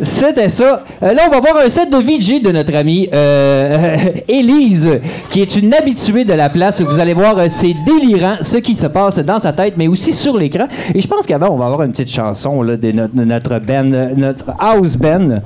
[0.00, 0.84] C'était ça.
[1.02, 3.96] Euh, là, on va voir un set de VJ de notre amie euh,
[4.28, 5.00] Élise,
[5.30, 6.82] qui est une habituée de la place.
[6.82, 10.12] Vous allez voir, euh, c'est délirant ce qui se passe dans sa tête, mais aussi
[10.12, 10.66] sur l'écran.
[10.94, 14.46] Et je pense qu'avant, on va avoir une petite chanson de, notre, notre band, notre
[14.58, 15.40] house band.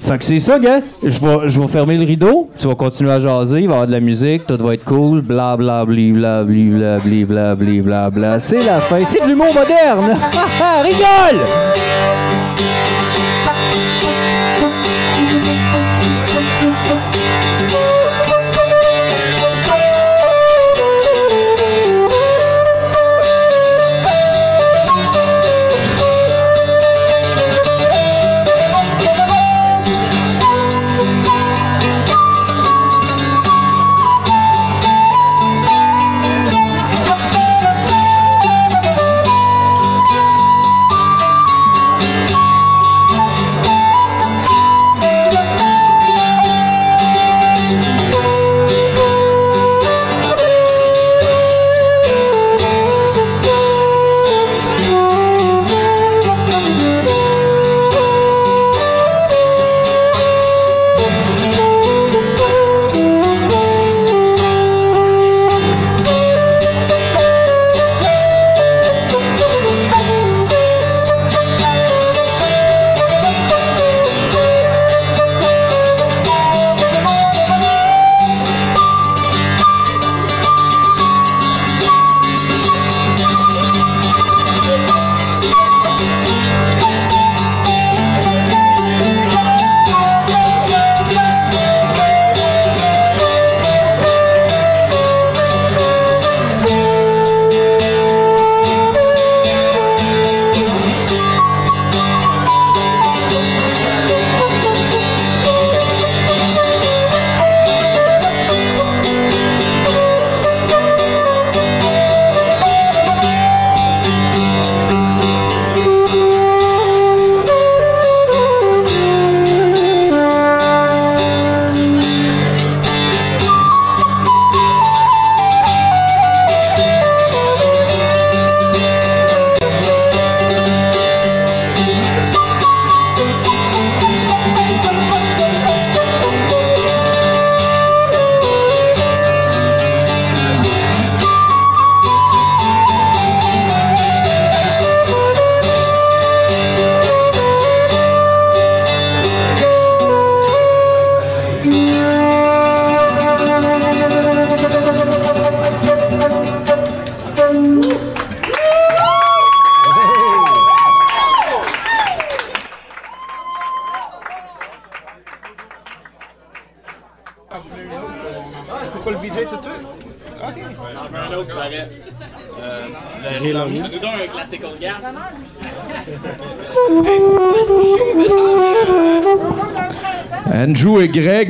[0.00, 0.80] Fait que c'est ça, gars.
[1.02, 2.50] Je vais, je vais fermer le rideau.
[2.58, 3.60] Tu vas continuer à jaser.
[3.60, 4.46] Il va y avoir de la musique.
[4.46, 5.20] Tout va être cool.
[5.20, 8.40] Bla bla bli bla bli bla bli bla bla bla.
[8.40, 8.98] C'est la fin.
[9.06, 10.18] C'est de l'humour moderne.
[10.82, 11.46] Rigole!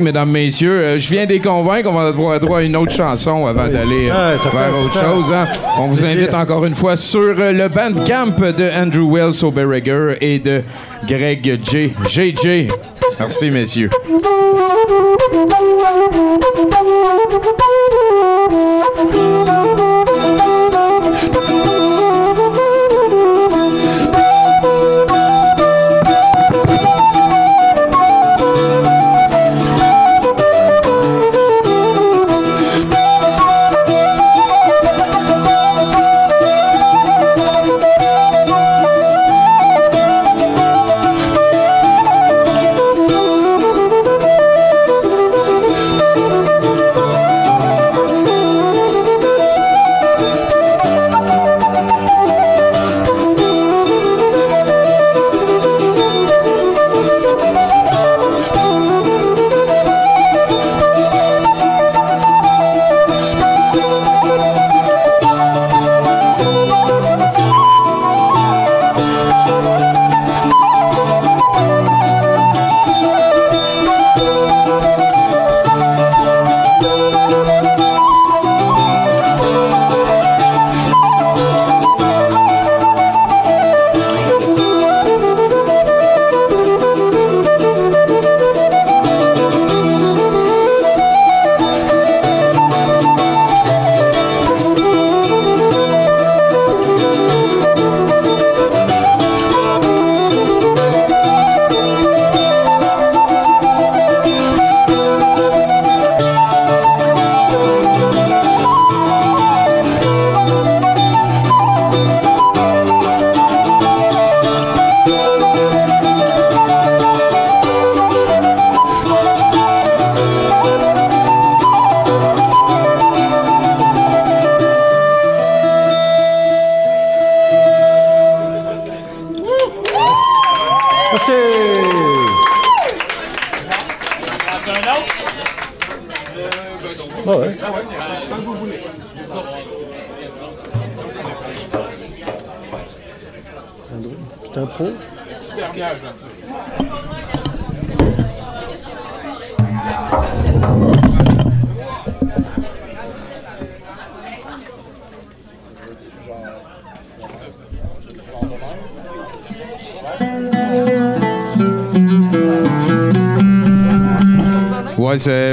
[0.01, 1.89] Mesdames, messieurs, euh, je viens de les convaincre.
[1.89, 5.31] On va avoir droit à une autre chanson avant d'aller euh, vers autre chose.
[5.33, 5.47] hein.
[5.77, 10.39] On vous invite encore une fois sur euh, le bandcamp de Andrew Wells Oberreger et
[10.39, 10.61] de
[11.07, 11.93] Greg J.
[12.07, 12.67] JJ.
[13.19, 13.89] Merci, messieurs.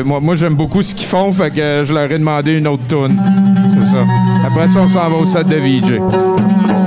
[0.01, 2.55] C'est, moi, moi j'aime beaucoup ce qu'ils font, fait que euh, je leur ai demandé
[2.55, 3.21] une autre tune.
[3.75, 4.07] C'est ça.
[4.47, 6.80] Après ça, on s'en va au set de VJ.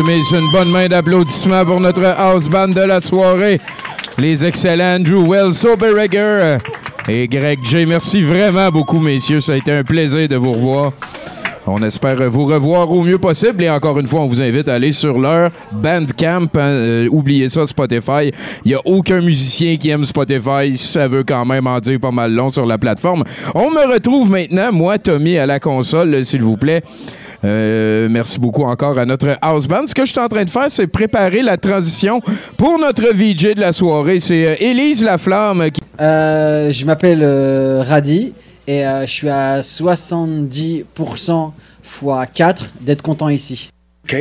[0.00, 3.60] et messieurs, une bonne main d'applaudissements pour notre house band de la soirée,
[4.18, 6.58] les excellents Andrew Wells, Soberegger euh,
[7.08, 7.86] et Greg J.
[7.86, 9.40] Merci vraiment beaucoup, messieurs.
[9.40, 10.92] Ça a été un plaisir de vous revoir.
[11.66, 13.62] On espère vous revoir au mieux possible.
[13.62, 16.48] Et encore une fois, on vous invite à aller sur leur Bandcamp.
[16.54, 18.32] Hein, euh, oubliez ça, Spotify.
[18.64, 20.76] Il n'y a aucun musicien qui aime Spotify.
[20.78, 23.24] Ça veut quand même en dire pas mal long sur la plateforme.
[23.54, 26.82] On me retrouve maintenant, moi, Tommy, à la console, s'il vous plaît.
[27.44, 29.86] Euh, merci beaucoup encore à notre house band.
[29.86, 32.20] Ce que je suis en train de faire, c'est préparer la transition
[32.56, 34.20] pour notre VJ de la soirée.
[34.20, 35.70] C'est euh, Élise Laflamme.
[35.70, 35.80] Qui...
[36.00, 38.34] Euh, je m'appelle euh, Radi
[38.66, 41.52] et je suis à 70%
[41.82, 43.70] fois 4 d'être content ici.
[44.04, 44.16] OK.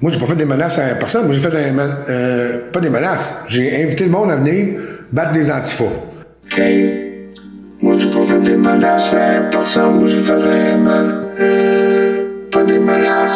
[0.00, 1.26] Moi, je j'ai pas fait des menaces à personne.
[1.26, 1.72] Moi, j'ai fait des
[2.72, 3.28] pas des menaces.
[3.46, 4.80] J'ai invité le monde à venir
[5.10, 5.84] battre des antifas.
[5.84, 6.60] OK.
[7.80, 10.00] Moi, j'ai pas fait des menaces à personne.
[10.00, 12.17] Moi, j'ai fait des menaces.
[12.50, 13.32] Pani Melas,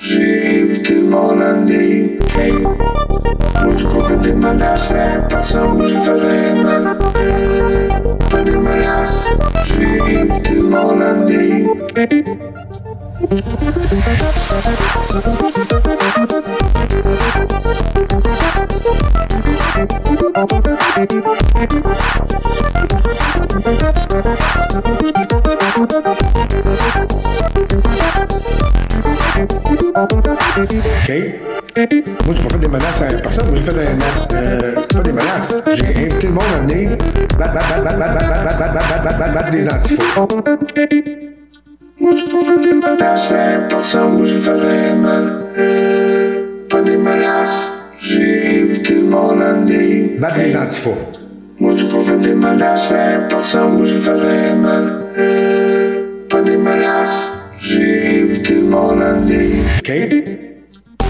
[0.00, 2.52] żyje w tym Holandii Hej,
[3.66, 6.12] łódźku Pani Melasę, pasą mi to
[8.30, 9.12] Pani Melas,
[9.64, 11.66] żyje w tym Holandii
[25.96, 26.25] Thank.
[30.74, 31.56] OK?
[31.76, 33.46] Moi, j'ai pas fait des menaces à personne.
[33.48, 34.28] Moi, j'ai fait des menaces.
[34.32, 35.62] Euh, c'est pas des menaces.
[35.74, 36.90] J'ai invité le monde à venir
[37.38, 40.28] battre, battre, battre, battre, battre, battre, battre, battre, battre, battre des antifaux.
[41.98, 44.18] Moi, j'ai pas fait des menaces à personne.
[44.18, 46.68] Moi, j'ai fait des menaces.
[46.68, 47.60] Pas des menaces.
[48.00, 50.96] J'ai invité le monde à venir battre des antifaux.
[51.58, 53.78] Moi, j'ai pas fait des menaces à personne.
[53.78, 56.28] Moi, j'ai fait des menaces.
[56.28, 57.22] Pas des menaces.
[57.60, 59.64] J'ai invité le monde à venir.
[59.78, 60.45] OK?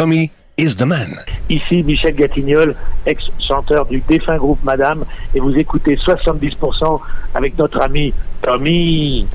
[0.00, 1.14] Tommy is the man.
[1.50, 2.74] Ici Michel Gatignol,
[3.04, 5.04] ex-chanteur du défunt groupe Madame,
[5.34, 7.00] et vous écoutez 70%
[7.34, 9.26] avec notre ami Tommy.